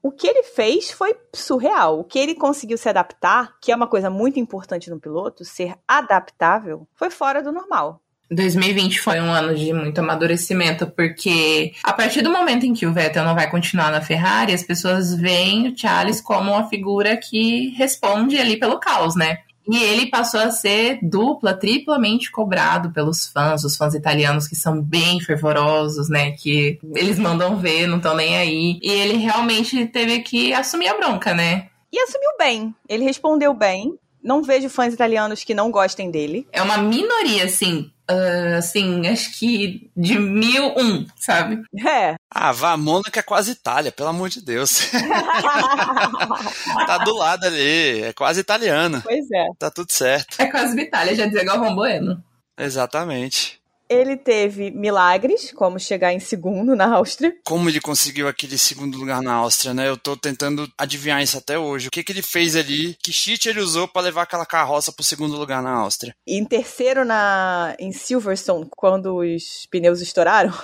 [0.05, 2.01] o que ele fez foi surreal.
[2.01, 5.77] O que ele conseguiu se adaptar, que é uma coisa muito importante no piloto, ser
[5.89, 8.03] adaptável, foi fora do normal.
[8.31, 12.93] 2020 foi um ano de muito amadurecimento, porque a partir do momento em que o
[12.93, 17.71] Vettel não vai continuar na Ferrari, as pessoas veem o Charles como uma figura que
[17.71, 19.39] responde ali pelo caos, né?
[19.67, 24.81] E ele passou a ser dupla, triplamente cobrado pelos fãs, os fãs italianos que são
[24.81, 26.33] bem fervorosos, né?
[26.33, 28.79] Que eles mandam ver, não estão nem aí.
[28.83, 31.69] E ele realmente teve que assumir a bronca, né?
[31.93, 32.75] E assumiu bem.
[32.89, 33.99] Ele respondeu bem.
[34.23, 36.47] Não vejo fãs italianos que não gostem dele.
[36.51, 41.63] É uma minoria, assim, uh, assim, acho que de mil um, sabe?
[41.87, 42.15] É.
[42.31, 44.91] Ah, vá, a Mônaco é quase Itália, pelo amor de Deus.
[46.87, 49.01] tá do lado ali, é quase italiana.
[49.03, 49.47] Pois é.
[49.59, 50.41] Tá tudo certo.
[50.41, 52.23] É quase Itália, já dizia Galvão Bueno.
[52.59, 53.61] Exatamente.
[53.89, 57.37] Ele teve milagres, como chegar em segundo na Áustria.
[57.45, 59.89] Como ele conseguiu aquele segundo lugar na Áustria, né?
[59.89, 61.89] Eu tô tentando adivinhar isso até hoje.
[61.89, 62.97] O que, que ele fez ali?
[63.03, 66.17] Que cheat ele usou para levar aquela carroça pro segundo lugar na Áustria?
[66.27, 70.53] E em terceiro na, em Silverstone, quando os pneus estouraram.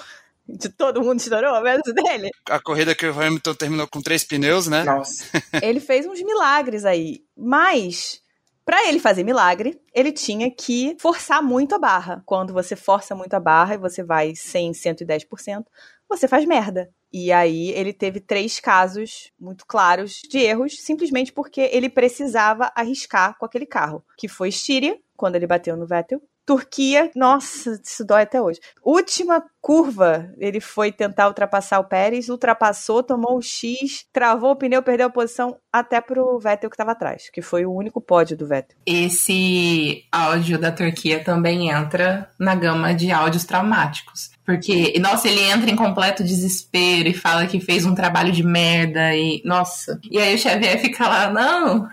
[0.49, 2.29] De todo mundo estourou, menos dele.
[2.49, 4.83] A corrida que o Hamilton terminou com três pneus, né?
[4.83, 5.25] Nossa.
[5.63, 7.23] ele fez uns milagres aí.
[7.37, 8.21] Mas
[8.71, 12.23] para ele fazer milagre, ele tinha que forçar muito a barra.
[12.25, 15.65] Quando você força muito a barra e você vai 100, 110%,
[16.09, 16.89] você faz merda.
[17.13, 23.37] E aí ele teve três casos muito claros de erros, simplesmente porque ele precisava arriscar
[23.37, 28.23] com aquele carro, que foi Estíria, quando ele bateu no Vettel, Turquia, nossa, isso dói
[28.23, 28.59] até hoje.
[28.85, 34.83] Última curva, ele foi tentar ultrapassar o Pérez, ultrapassou, tomou o X, travou o pneu,
[34.83, 38.49] perdeu a posição até pro Vettel que estava atrás, que foi o único pódio do
[38.49, 38.77] Vettel.
[38.85, 44.31] Esse áudio da Turquia também entra na gama de áudios traumáticos.
[44.45, 49.15] Porque, nossa, ele entra em completo desespero e fala que fez um trabalho de merda
[49.15, 50.01] e, nossa.
[50.11, 51.89] E aí o Xavier fica lá, não,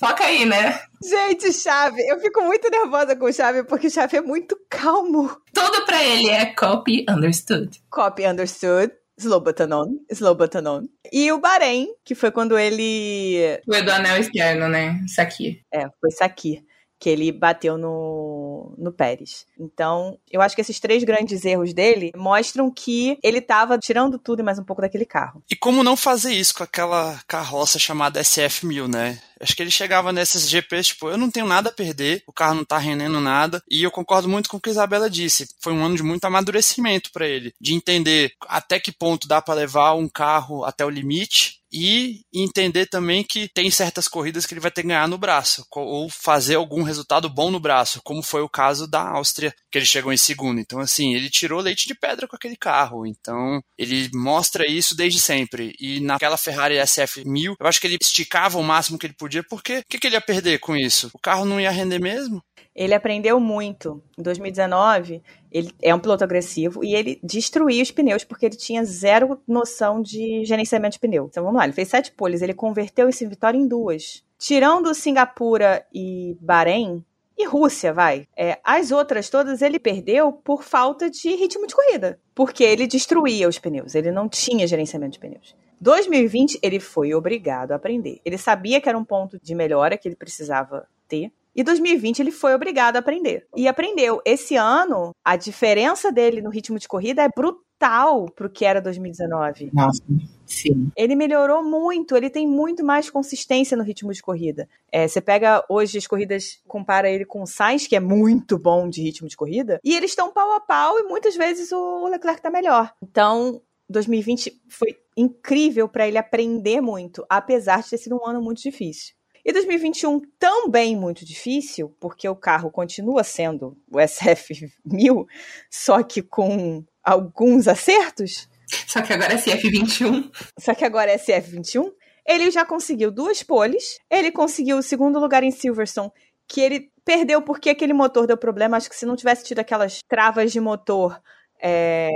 [0.00, 0.80] foca aí, né?
[1.04, 5.30] Gente, Chave, eu fico muito nervosa com o Chave porque o Chave é muito calmo.
[5.52, 7.80] Tudo pra ele é copy understood.
[7.90, 8.92] Copy understood.
[9.18, 10.88] Slow button on, slow button on.
[11.12, 13.60] E o Bahrein, que foi quando ele.
[13.66, 14.98] Foi do anel externo, né?
[15.04, 15.60] Isso aqui.
[15.70, 16.64] É, foi isso aqui
[17.00, 19.46] que ele bateu no, no Pérez.
[19.58, 24.40] Então, eu acho que esses três grandes erros dele mostram que ele estava tirando tudo
[24.40, 25.42] e mais um pouco daquele carro.
[25.50, 29.18] E como não fazer isso com aquela carroça chamada SF1000, né?
[29.40, 32.56] Acho que ele chegava nesses GPs, tipo, eu não tenho nada a perder, o carro
[32.56, 35.48] não tá rendendo nada, e eu concordo muito com o que a Isabela disse.
[35.60, 39.54] Foi um ano de muito amadurecimento para ele, de entender até que ponto dá para
[39.54, 44.60] levar um carro até o limite e entender também que tem certas corridas que ele
[44.60, 48.42] vai ter que ganhar no braço, ou fazer algum resultado bom no braço, como foi
[48.42, 50.60] o caso da Áustria, que ele chegou em segundo.
[50.60, 53.06] Então, assim, ele tirou leite de pedra com aquele carro.
[53.06, 55.74] Então, ele mostra isso desde sempre.
[55.78, 59.78] E naquela Ferrari SF1000, eu acho que ele esticava o máximo que ele podia, porque
[59.78, 61.10] o que, que ele ia perder com isso?
[61.14, 62.42] O carro não ia render mesmo?
[62.74, 64.02] Ele aprendeu muito.
[64.18, 68.84] Em 2019, ele é um piloto agressivo e ele destruía os pneus porque ele tinha
[68.84, 71.26] zero noção de gerenciamento de pneu.
[71.28, 74.24] Então vamos lá, ele fez sete poles, ele converteu esse vitória em duas.
[74.38, 77.04] Tirando Singapura e Bahrein,
[77.36, 78.28] e Rússia, vai.
[78.36, 82.20] É, as outras todas ele perdeu por falta de ritmo de corrida.
[82.34, 85.54] Porque ele destruía os pneus, ele não tinha gerenciamento de pneus.
[85.80, 88.20] 2020, ele foi obrigado a aprender.
[88.24, 91.32] Ele sabia que era um ponto de melhora que ele precisava ter.
[91.54, 93.46] E 2020 ele foi obrigado a aprender.
[93.56, 94.20] E aprendeu.
[94.24, 99.70] Esse ano, a diferença dele no ritmo de corrida é brutal pro que era 2019.
[99.72, 100.02] Nossa,
[100.46, 100.92] sim.
[100.94, 104.68] Ele melhorou muito, ele tem muito mais consistência no ritmo de corrida.
[104.92, 108.88] É, você pega hoje as corridas, compara ele com o Sainz, que é muito bom
[108.88, 112.40] de ritmo de corrida, e eles estão pau a pau e muitas vezes o Leclerc
[112.42, 112.92] tá melhor.
[113.02, 113.60] Então,
[113.90, 119.14] 2020 foi incrível para ele aprender muito, apesar de ter sido um ano muito difícil.
[119.44, 125.26] E 2021 também muito difícil, porque o carro continua sendo o SF1000,
[125.70, 128.48] só que com alguns acertos.
[128.86, 130.30] Só que agora é SF21.
[130.58, 131.90] Só que agora é SF21.
[132.26, 133.98] Ele já conseguiu duas poles.
[134.08, 136.12] Ele conseguiu o segundo lugar em Silverstone,
[136.46, 138.76] que ele perdeu porque aquele motor deu problema.
[138.76, 141.20] Acho que se não tivesse tido aquelas travas de motor,
[141.60, 142.10] é...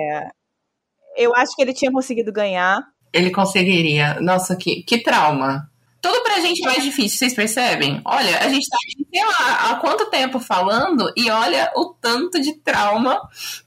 [1.17, 2.83] eu acho que ele tinha conseguido ganhar.
[3.13, 4.21] Ele conseguiria.
[4.21, 5.71] Nossa, que, que trauma.
[6.01, 8.03] Tudo pra gente é mais difícil, vocês percebem?
[8.05, 8.77] Olha, a gente tá
[9.11, 13.19] sei lá, há quanto tempo falando e olha o tanto de trauma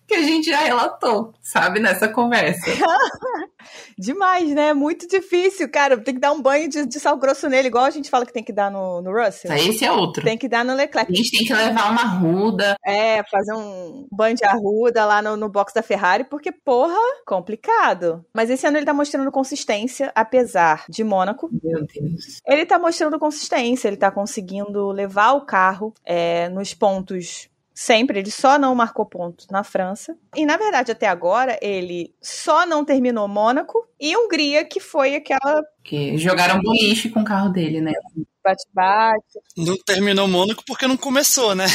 [0.08, 2.66] que a gente já relatou, sabe, nessa conversa.
[3.98, 4.74] Demais, né?
[4.74, 5.98] Muito difícil, cara.
[5.98, 8.32] Tem que dar um banho de, de, sal grosso nele, igual a gente fala que
[8.32, 9.52] tem que dar no, no Russell.
[9.54, 10.24] Esse é outro.
[10.24, 11.12] Tem que dar no Leclerc.
[11.12, 12.78] A gente tem que levar uma ruda.
[12.86, 16.96] É, fazer um banho de arruda lá no, no box da Ferrari, porque, porra,
[17.26, 18.24] complicado.
[18.34, 21.50] Mas esse ano ele tá mostrando consistência, apesar de Mônaco.
[21.62, 22.40] Meu Deus.
[22.48, 27.50] Ele tá mostrando consistência, ele tá conseguindo levar o carro é, nos pontos
[27.80, 30.18] Sempre, ele só não marcou pontos na França.
[30.36, 35.64] E, na verdade, até agora, ele só não terminou Mônaco e Hungria, que foi aquela.
[35.84, 37.94] Que jogaram boliche com o carro dele, né?
[38.44, 39.40] Bate-bate.
[39.56, 41.68] Não terminou Mônaco porque não começou, né?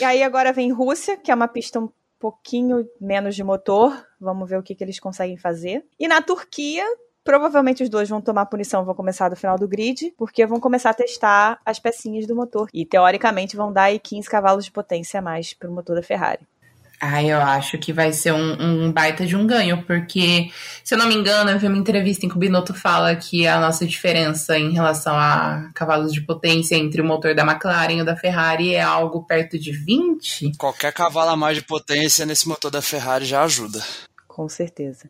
[0.00, 1.88] e aí agora vem Rússia, que é uma pista um
[2.18, 4.04] pouquinho menos de motor.
[4.20, 5.84] Vamos ver o que, que eles conseguem fazer.
[5.96, 6.84] E na Turquia,
[7.24, 10.90] Provavelmente os dois vão tomar punição, vão começar do final do grid, porque vão começar
[10.90, 12.68] a testar as pecinhas do motor.
[12.72, 16.46] E teoricamente vão dar aí 15 cavalos de potência a mais pro motor da Ferrari.
[17.02, 20.50] Ah, eu acho que vai ser um, um, baita de um ganho, porque,
[20.84, 23.46] se eu não me engano, eu vi uma entrevista em que o Binotto fala que
[23.46, 28.02] a nossa diferença em relação a cavalos de potência entre o motor da McLaren e
[28.02, 30.58] o da Ferrari é algo perto de 20.
[30.58, 33.82] Qualquer cavalo a mais de potência nesse motor da Ferrari já ajuda.
[34.28, 35.08] Com certeza.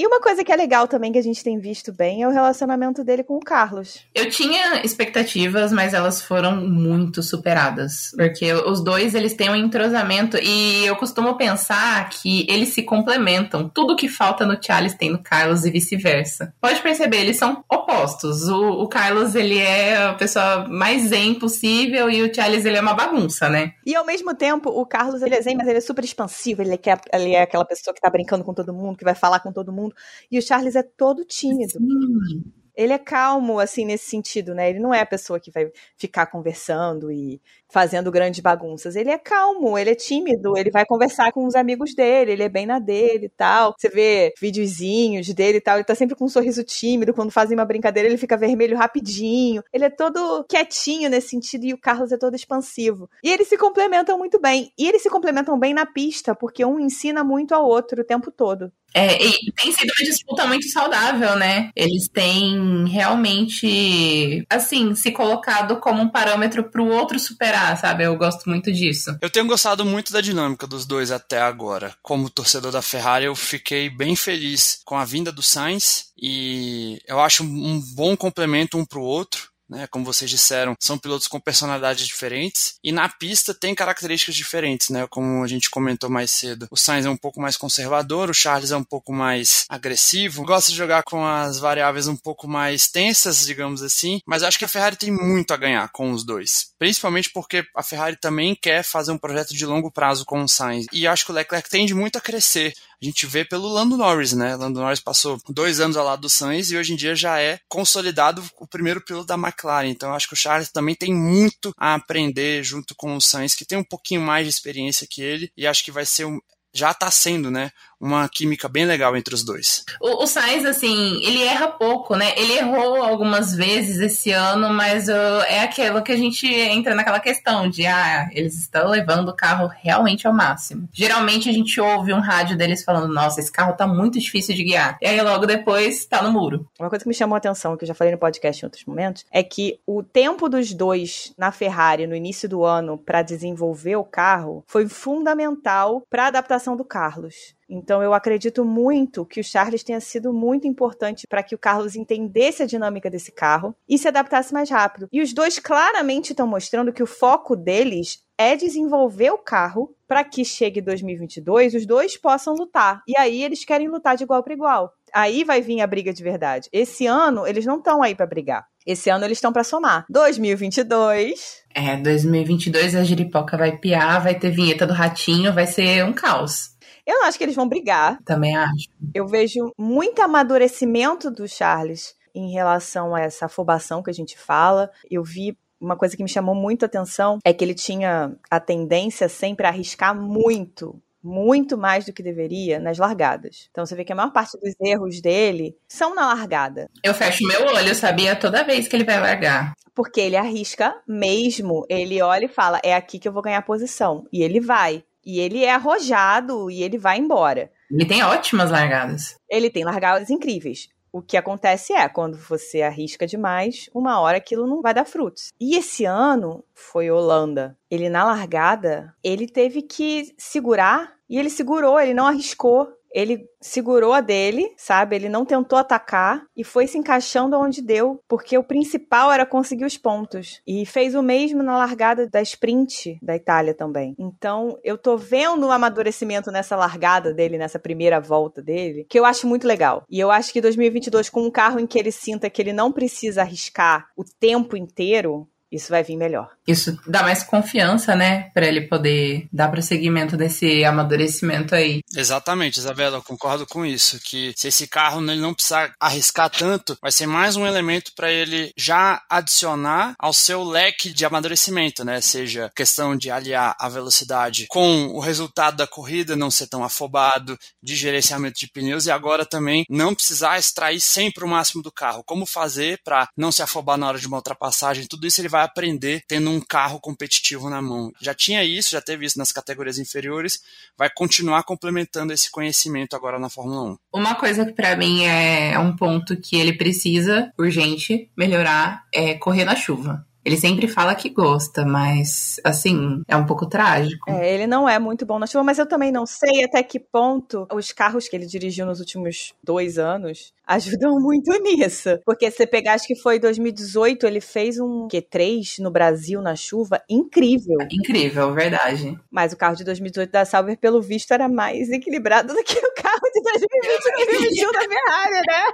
[0.00, 2.30] E uma coisa que é legal também que a gente tem visto bem é o
[2.30, 3.98] relacionamento dele com o Carlos.
[4.14, 8.10] Eu tinha expectativas, mas elas foram muito superadas.
[8.16, 13.68] Porque os dois, eles têm um entrosamento e eu costumo pensar que eles se complementam.
[13.68, 16.54] Tudo que falta no Charles tem no Carlos e vice-versa.
[16.58, 18.48] Pode perceber, eles são opostos.
[18.48, 22.80] O, o, Carlos, ele é a pessoa mais zen possível e o Charles, ele é
[22.80, 23.74] uma bagunça, né?
[23.84, 26.62] E ao mesmo tempo, o Carlos, ele é zen, mas ele é super expansivo.
[26.62, 26.80] Ele é,
[27.12, 29.70] ele é aquela pessoa que tá brincando com todo mundo, que vai falar com todo
[29.70, 30.00] mundo mundo.
[30.30, 31.72] E o Charles é todo tímido.
[31.72, 32.42] Sim.
[32.80, 34.70] Ele é calmo, assim, nesse sentido, né?
[34.70, 37.38] Ele não é a pessoa que vai ficar conversando e
[37.68, 38.96] fazendo grandes bagunças.
[38.96, 42.48] Ele é calmo, ele é tímido, ele vai conversar com os amigos dele, ele é
[42.48, 43.74] bem na dele e tal.
[43.78, 47.12] Você vê videozinhos dele e tal, ele tá sempre com um sorriso tímido.
[47.12, 49.62] Quando fazem uma brincadeira, ele fica vermelho rapidinho.
[49.72, 53.10] Ele é todo quietinho nesse sentido e o Carlos é todo expansivo.
[53.22, 54.72] E eles se complementam muito bem.
[54.78, 58.30] E eles se complementam bem na pista, porque um ensina muito ao outro o tempo
[58.30, 58.72] todo.
[58.94, 61.70] É, tem sido uma disputa muito saudável, né?
[61.76, 68.04] Eles têm realmente, assim, se colocado como um parâmetro para o outro superar, sabe?
[68.04, 69.16] Eu gosto muito disso.
[69.20, 71.94] Eu tenho gostado muito da dinâmica dos dois até agora.
[72.02, 77.20] Como torcedor da Ferrari, eu fiquei bem feliz com a vinda do Sainz e eu
[77.20, 79.86] acho um bom complemento um para o outro né?
[79.86, 85.06] Como vocês disseram, são pilotos com personalidades diferentes e na pista tem características diferentes, né?
[85.08, 86.66] Como a gente comentou mais cedo.
[86.70, 90.70] O Sainz é um pouco mais conservador, o Charles é um pouco mais agressivo, gosta
[90.70, 94.68] de jogar com as variáveis um pouco mais tensas, digamos assim, mas acho que a
[94.68, 99.12] Ferrari tem muito a ganhar com os dois, principalmente porque a Ferrari também quer fazer
[99.12, 102.16] um projeto de longo prazo com o Sainz e acho que o Leclerc tende muito
[102.16, 104.54] a crescer a gente vê pelo Lando Norris, né?
[104.56, 107.58] Lando Norris passou dois anos ao lado do Sainz e hoje em dia já é
[107.68, 109.88] consolidado o primeiro piloto da McLaren.
[109.88, 113.64] Então acho que o Charles também tem muito a aprender junto com o Sainz, que
[113.64, 116.38] tem um pouquinho mais de experiência que ele, e acho que vai ser um,
[116.72, 119.84] já está sendo, né, uma química bem legal entre os dois.
[120.00, 122.32] O, o Sainz, assim, ele erra pouco, né?
[122.36, 127.20] Ele errou algumas vezes esse ano, mas uh, é aquilo que a gente entra naquela
[127.20, 130.88] questão de, ah, eles estão levando o carro realmente ao máximo.
[130.92, 134.64] Geralmente a gente ouve um rádio deles falando, nossa, esse carro tá muito difícil de
[134.64, 134.96] guiar.
[135.02, 136.66] E aí logo depois tá no muro.
[136.78, 138.84] Uma coisa que me chamou a atenção, que eu já falei no podcast em outros
[138.86, 143.96] momentos, é que o tempo dos dois na Ferrari no início do ano para desenvolver
[143.96, 146.30] o carro foi fundamental para a
[146.60, 147.54] adaptação do Carlos.
[147.68, 151.96] Então eu acredito muito que o Charles tenha sido muito importante para que o Carlos
[151.96, 155.08] entendesse a dinâmica desse carro e se adaptasse mais rápido.
[155.10, 160.24] E os dois claramente estão mostrando que o foco deles é desenvolver o carro para
[160.24, 163.02] que chegue 2022 os dois possam lutar.
[163.06, 164.92] E aí eles querem lutar de igual para igual.
[165.12, 166.68] Aí vai vir a briga de verdade.
[166.72, 168.66] Esse ano eles não estão aí para brigar.
[168.86, 170.04] Esse ano eles estão para somar.
[170.08, 171.59] 2022.
[171.74, 176.76] É, 2022 a giripoca vai piar, vai ter vinheta do ratinho, vai ser um caos.
[177.06, 178.18] Eu não acho que eles vão brigar.
[178.24, 178.88] Também acho.
[179.14, 184.90] Eu vejo muito amadurecimento do Charles em relação a essa afobação que a gente fala.
[185.10, 188.60] Eu vi uma coisa que me chamou muito a atenção é que ele tinha a
[188.60, 193.68] tendência sempre a arriscar muito, muito mais do que deveria nas largadas.
[193.70, 196.88] Então você vê que a maior parte dos erros dele são na largada.
[197.02, 199.72] Eu fecho meu olho, eu sabia toda vez que ele vai largar.
[200.00, 201.84] Porque ele arrisca mesmo.
[201.86, 204.26] Ele olha e fala: é aqui que eu vou ganhar posição.
[204.32, 205.04] E ele vai.
[205.22, 207.70] E ele é arrojado e ele vai embora.
[207.90, 209.34] Ele tem ótimas largadas.
[209.46, 210.88] Ele tem largadas incríveis.
[211.12, 215.52] O que acontece é, quando você arrisca demais, uma hora aquilo não vai dar frutos.
[215.60, 217.76] E esse ano foi Holanda.
[217.90, 224.12] Ele na largada, ele teve que segurar e ele segurou, ele não arriscou ele segurou
[224.12, 225.16] a dele, sabe?
[225.16, 229.84] Ele não tentou atacar e foi se encaixando onde deu, porque o principal era conseguir
[229.84, 230.60] os pontos.
[230.66, 234.14] E fez o mesmo na largada da sprint da Itália também.
[234.18, 239.24] Então, eu tô vendo um amadurecimento nessa largada dele, nessa primeira volta dele, que eu
[239.24, 240.04] acho muito legal.
[240.08, 242.92] E eu acho que 2022 com um carro em que ele sinta que ele não
[242.92, 246.50] precisa arriscar o tempo inteiro, isso vai vir melhor.
[246.66, 252.00] Isso dá mais confiança, né, para ele poder dar prosseguimento desse amadurecimento aí.
[252.14, 256.96] Exatamente, Isabela, eu concordo com isso, que se esse carro ele não precisar arriscar tanto,
[257.00, 262.20] vai ser mais um elemento para ele já adicionar ao seu leque de amadurecimento, né?
[262.20, 267.58] Seja questão de aliar a velocidade com o resultado da corrida não ser tão afobado,
[267.82, 272.24] de gerenciamento de pneus e agora também não precisar extrair sempre o máximo do carro.
[272.24, 275.06] Como fazer para não se afobar na hora de uma ultrapassagem?
[275.06, 278.12] Tudo isso ele vai aprender tendo um carro competitivo na mão.
[278.20, 280.60] Já tinha isso, já teve isso nas categorias inferiores,
[280.96, 283.98] vai continuar complementando esse conhecimento agora na Fórmula 1.
[284.14, 289.64] Uma coisa que para mim é um ponto que ele precisa urgente melhorar é correr
[289.64, 290.26] na chuva.
[290.44, 294.30] Ele sempre fala que gosta, mas assim, é um pouco trágico.
[294.30, 296.98] É, ele não é muito bom na chuva, mas eu também não sei até que
[296.98, 302.18] ponto os carros que ele dirigiu nos últimos dois anos ajudam muito nisso.
[302.24, 306.54] Porque se você pegar, acho que foi 2018, ele fez um Q3 no Brasil na
[306.54, 307.78] chuva incrível.
[307.90, 309.18] Incrível, verdade.
[309.30, 312.94] Mas o carro de 2018 da Sauber, pelo visto, era mais equilibrado do que o
[312.94, 315.64] carro de 2020 e 2021 da Ferrari, né?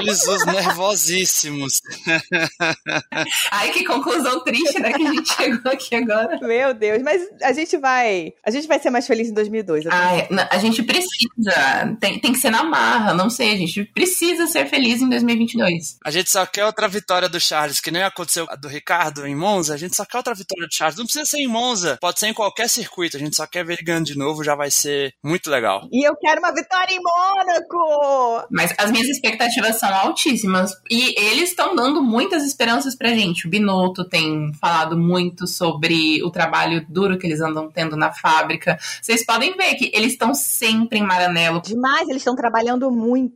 [0.00, 1.80] Risos nervosíssimos.
[3.50, 6.38] Ai, que conclusão triste, né, que a gente chegou aqui agora.
[6.40, 9.86] Meu Deus, mas a gente vai, a gente vai ser mais feliz em 2002.
[9.86, 14.46] Ai, a gente precisa, tem, tem que ser na marra, não sei, a gente precisa
[14.46, 15.98] ser feliz em 2022.
[16.04, 19.34] A gente só quer outra vitória do Charles, que nem aconteceu a do Ricardo em
[19.34, 20.98] Monza, a gente só quer outra vitória do Charles.
[20.98, 23.74] Não precisa ser em Monza, pode ser em qualquer circuito, a gente só quer ver
[23.74, 25.88] ele ganhando de novo, já vai ser muito legal.
[25.92, 28.46] E eu quero uma vitória em Mônaco!
[28.50, 33.46] Mas as minhas expectativas são altíssimas e eles estão dando muitas esperanças pra gente.
[33.46, 38.78] O Binotto tem falado muito sobre o trabalho duro que eles andam tendo na fábrica.
[39.00, 41.60] Vocês podem ver que eles estão sempre em Maranello.
[41.60, 43.35] Demais, eles estão trabalhando muito.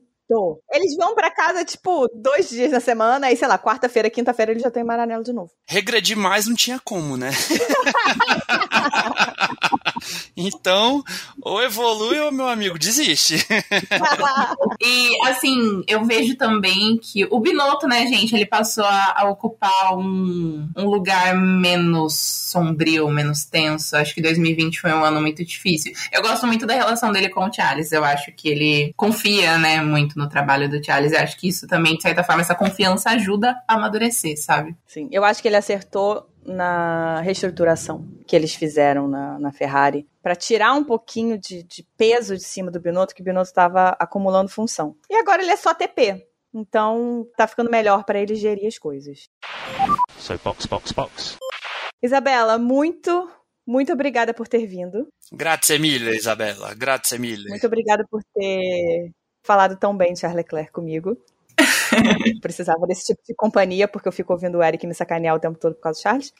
[0.73, 4.63] Eles vão para casa, tipo, dois dias na semana, aí, sei lá, quarta-feira, quinta-feira eles
[4.63, 5.51] já estão em Maranello de novo.
[5.69, 7.31] Regredir mais não tinha como, né?
[10.37, 11.03] então,
[11.43, 13.47] ou evolui ou, meu amigo, desiste.
[14.81, 19.97] e, assim, eu vejo também que o Binotto, né, gente, ele passou a, a ocupar
[19.97, 22.15] um, um lugar menos
[22.51, 23.97] sombrio, menos tenso.
[23.97, 25.93] Acho que 2020 foi um ano muito difícil.
[26.13, 27.93] Eu gosto muito da relação dele com o Charles.
[27.93, 31.13] Eu acho que ele confia, né, muito no trabalho do Charles.
[31.13, 34.77] Eu acho que isso também, de certa forma, essa confiança ajuda a amadurecer, sabe?
[34.87, 40.37] Sim, eu acho que ele acertou na reestruturação que eles fizeram na, na Ferrari para
[40.37, 44.51] tirar um pouquinho de, de, peso de cima do Binotto, que o Binotto estava acumulando
[44.51, 44.97] função.
[45.09, 46.27] E agora ele é só TP.
[46.53, 49.29] Então tá ficando melhor para ele gerir as coisas.
[50.19, 51.39] So box, box, box.
[52.03, 53.31] Isabela, muito,
[53.67, 55.07] muito obrigada por ter vindo.
[55.33, 56.75] Grazie mille, Isabela.
[56.75, 57.49] Grazie mille.
[57.49, 59.11] Muito obrigada por ter
[59.45, 61.17] falado tão bem de Charles Leclerc comigo.
[62.41, 65.59] Precisava desse tipo de companhia, porque eu fico ouvindo o Eric me sacanear o tempo
[65.59, 66.33] todo por causa do Charles.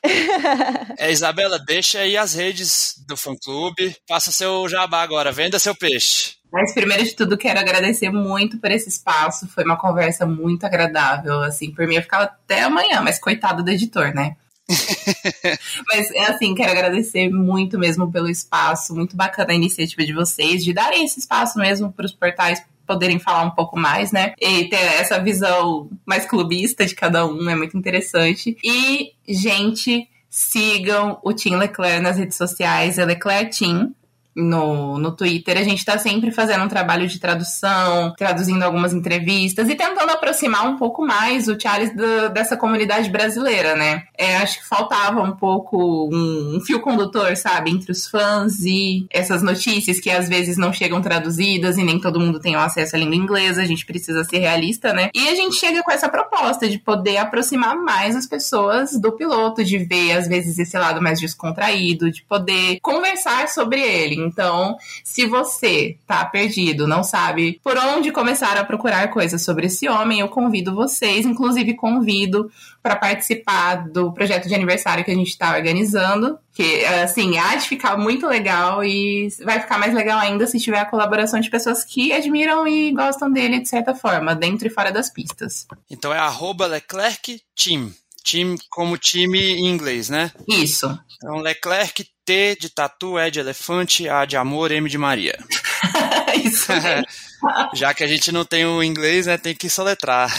[0.97, 3.95] é, Isabela, deixa aí as redes do fã-clube.
[4.07, 6.35] Faça seu jabá agora, venda seu peixe.
[6.51, 9.47] Mas primeiro de tudo quero agradecer muito por esse espaço.
[9.47, 11.41] Foi uma conversa muito agradável.
[11.41, 14.35] Assim, por mim eu ficava até amanhã, mas coitado do editor, né?
[15.87, 20.63] Mas é assim, quero agradecer muito mesmo pelo espaço, muito bacana a iniciativa de vocês,
[20.63, 24.33] de darem esse espaço mesmo para os portais poderem falar um pouco mais, né?
[24.39, 28.57] E ter essa visão mais clubista de cada um é muito interessante.
[28.61, 33.93] E, gente, sigam o Tim Leclerc nas redes sociais, é Leclerc Team
[34.35, 39.69] no, no Twitter, a gente está sempre fazendo um trabalho de tradução, traduzindo algumas entrevistas
[39.69, 44.03] e tentando aproximar um pouco mais o Charles do, dessa comunidade brasileira, né?
[44.17, 49.05] É, acho que faltava um pouco um, um, fio condutor, sabe, entre os fãs e
[49.09, 52.99] essas notícias que às vezes não chegam traduzidas e nem todo mundo tem acesso à
[52.99, 55.09] língua inglesa, a gente precisa ser realista, né?
[55.13, 59.63] E a gente chega com essa proposta de poder aproximar mais as pessoas do piloto,
[59.63, 64.20] de ver às vezes esse lado mais descontraído, de poder conversar sobre ele.
[64.25, 69.87] Então, se você tá perdido, não sabe por onde começar a procurar coisas sobre esse
[69.87, 72.51] homem, eu convido vocês, inclusive convido
[72.81, 77.67] para participar do projeto de aniversário que a gente está organizando, que assim, há de
[77.67, 81.83] ficar muito legal e vai ficar mais legal ainda se tiver a colaboração de pessoas
[81.83, 85.67] que admiram e gostam dele de certa forma, dentro e fora das pistas.
[85.89, 87.91] Então é arroba Leclerc Team.
[88.23, 90.31] Team como time em inglês, né?
[90.47, 90.87] Isso.
[91.15, 95.37] Então, Leclerc, T de tatu, E de elefante, A de amor, M de Maria.
[96.43, 96.71] Isso.
[97.73, 100.29] Já que a gente não tem o inglês, né, tem que soletrar.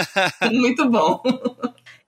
[0.52, 1.22] Muito bom.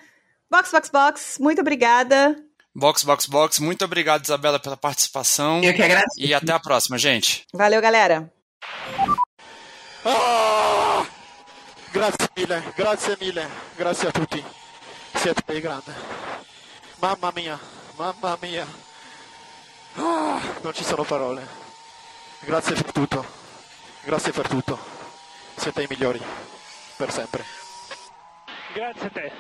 [0.51, 1.39] Box, box, box.
[1.41, 2.37] Muito obrigada.
[2.75, 3.61] Box, box, box.
[3.61, 5.63] Muito obrigado, Isabela, pela participação.
[5.63, 6.17] Eu que agradeço.
[6.19, 7.45] E até a próxima, gente.
[7.53, 8.31] Valeu, galera.
[10.05, 11.07] Ah!
[11.93, 14.43] Grazie mille, grazie mille, grazie a tutti.
[15.21, 15.93] Siete dei grandi.
[17.01, 17.61] Mamma mia,
[17.99, 18.67] mamma mia.
[19.97, 21.47] Ah, non ci sono parole.
[22.41, 23.25] Grazie per tutto.
[24.05, 24.79] Grazie per tutto.
[25.55, 26.21] Siete i migliori.
[26.97, 27.45] Per sempre.
[28.75, 29.33] Grazie a te.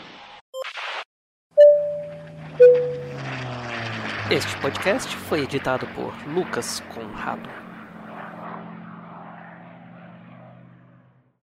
[4.30, 7.71] Este podcast foi editado por Lucas Conrado.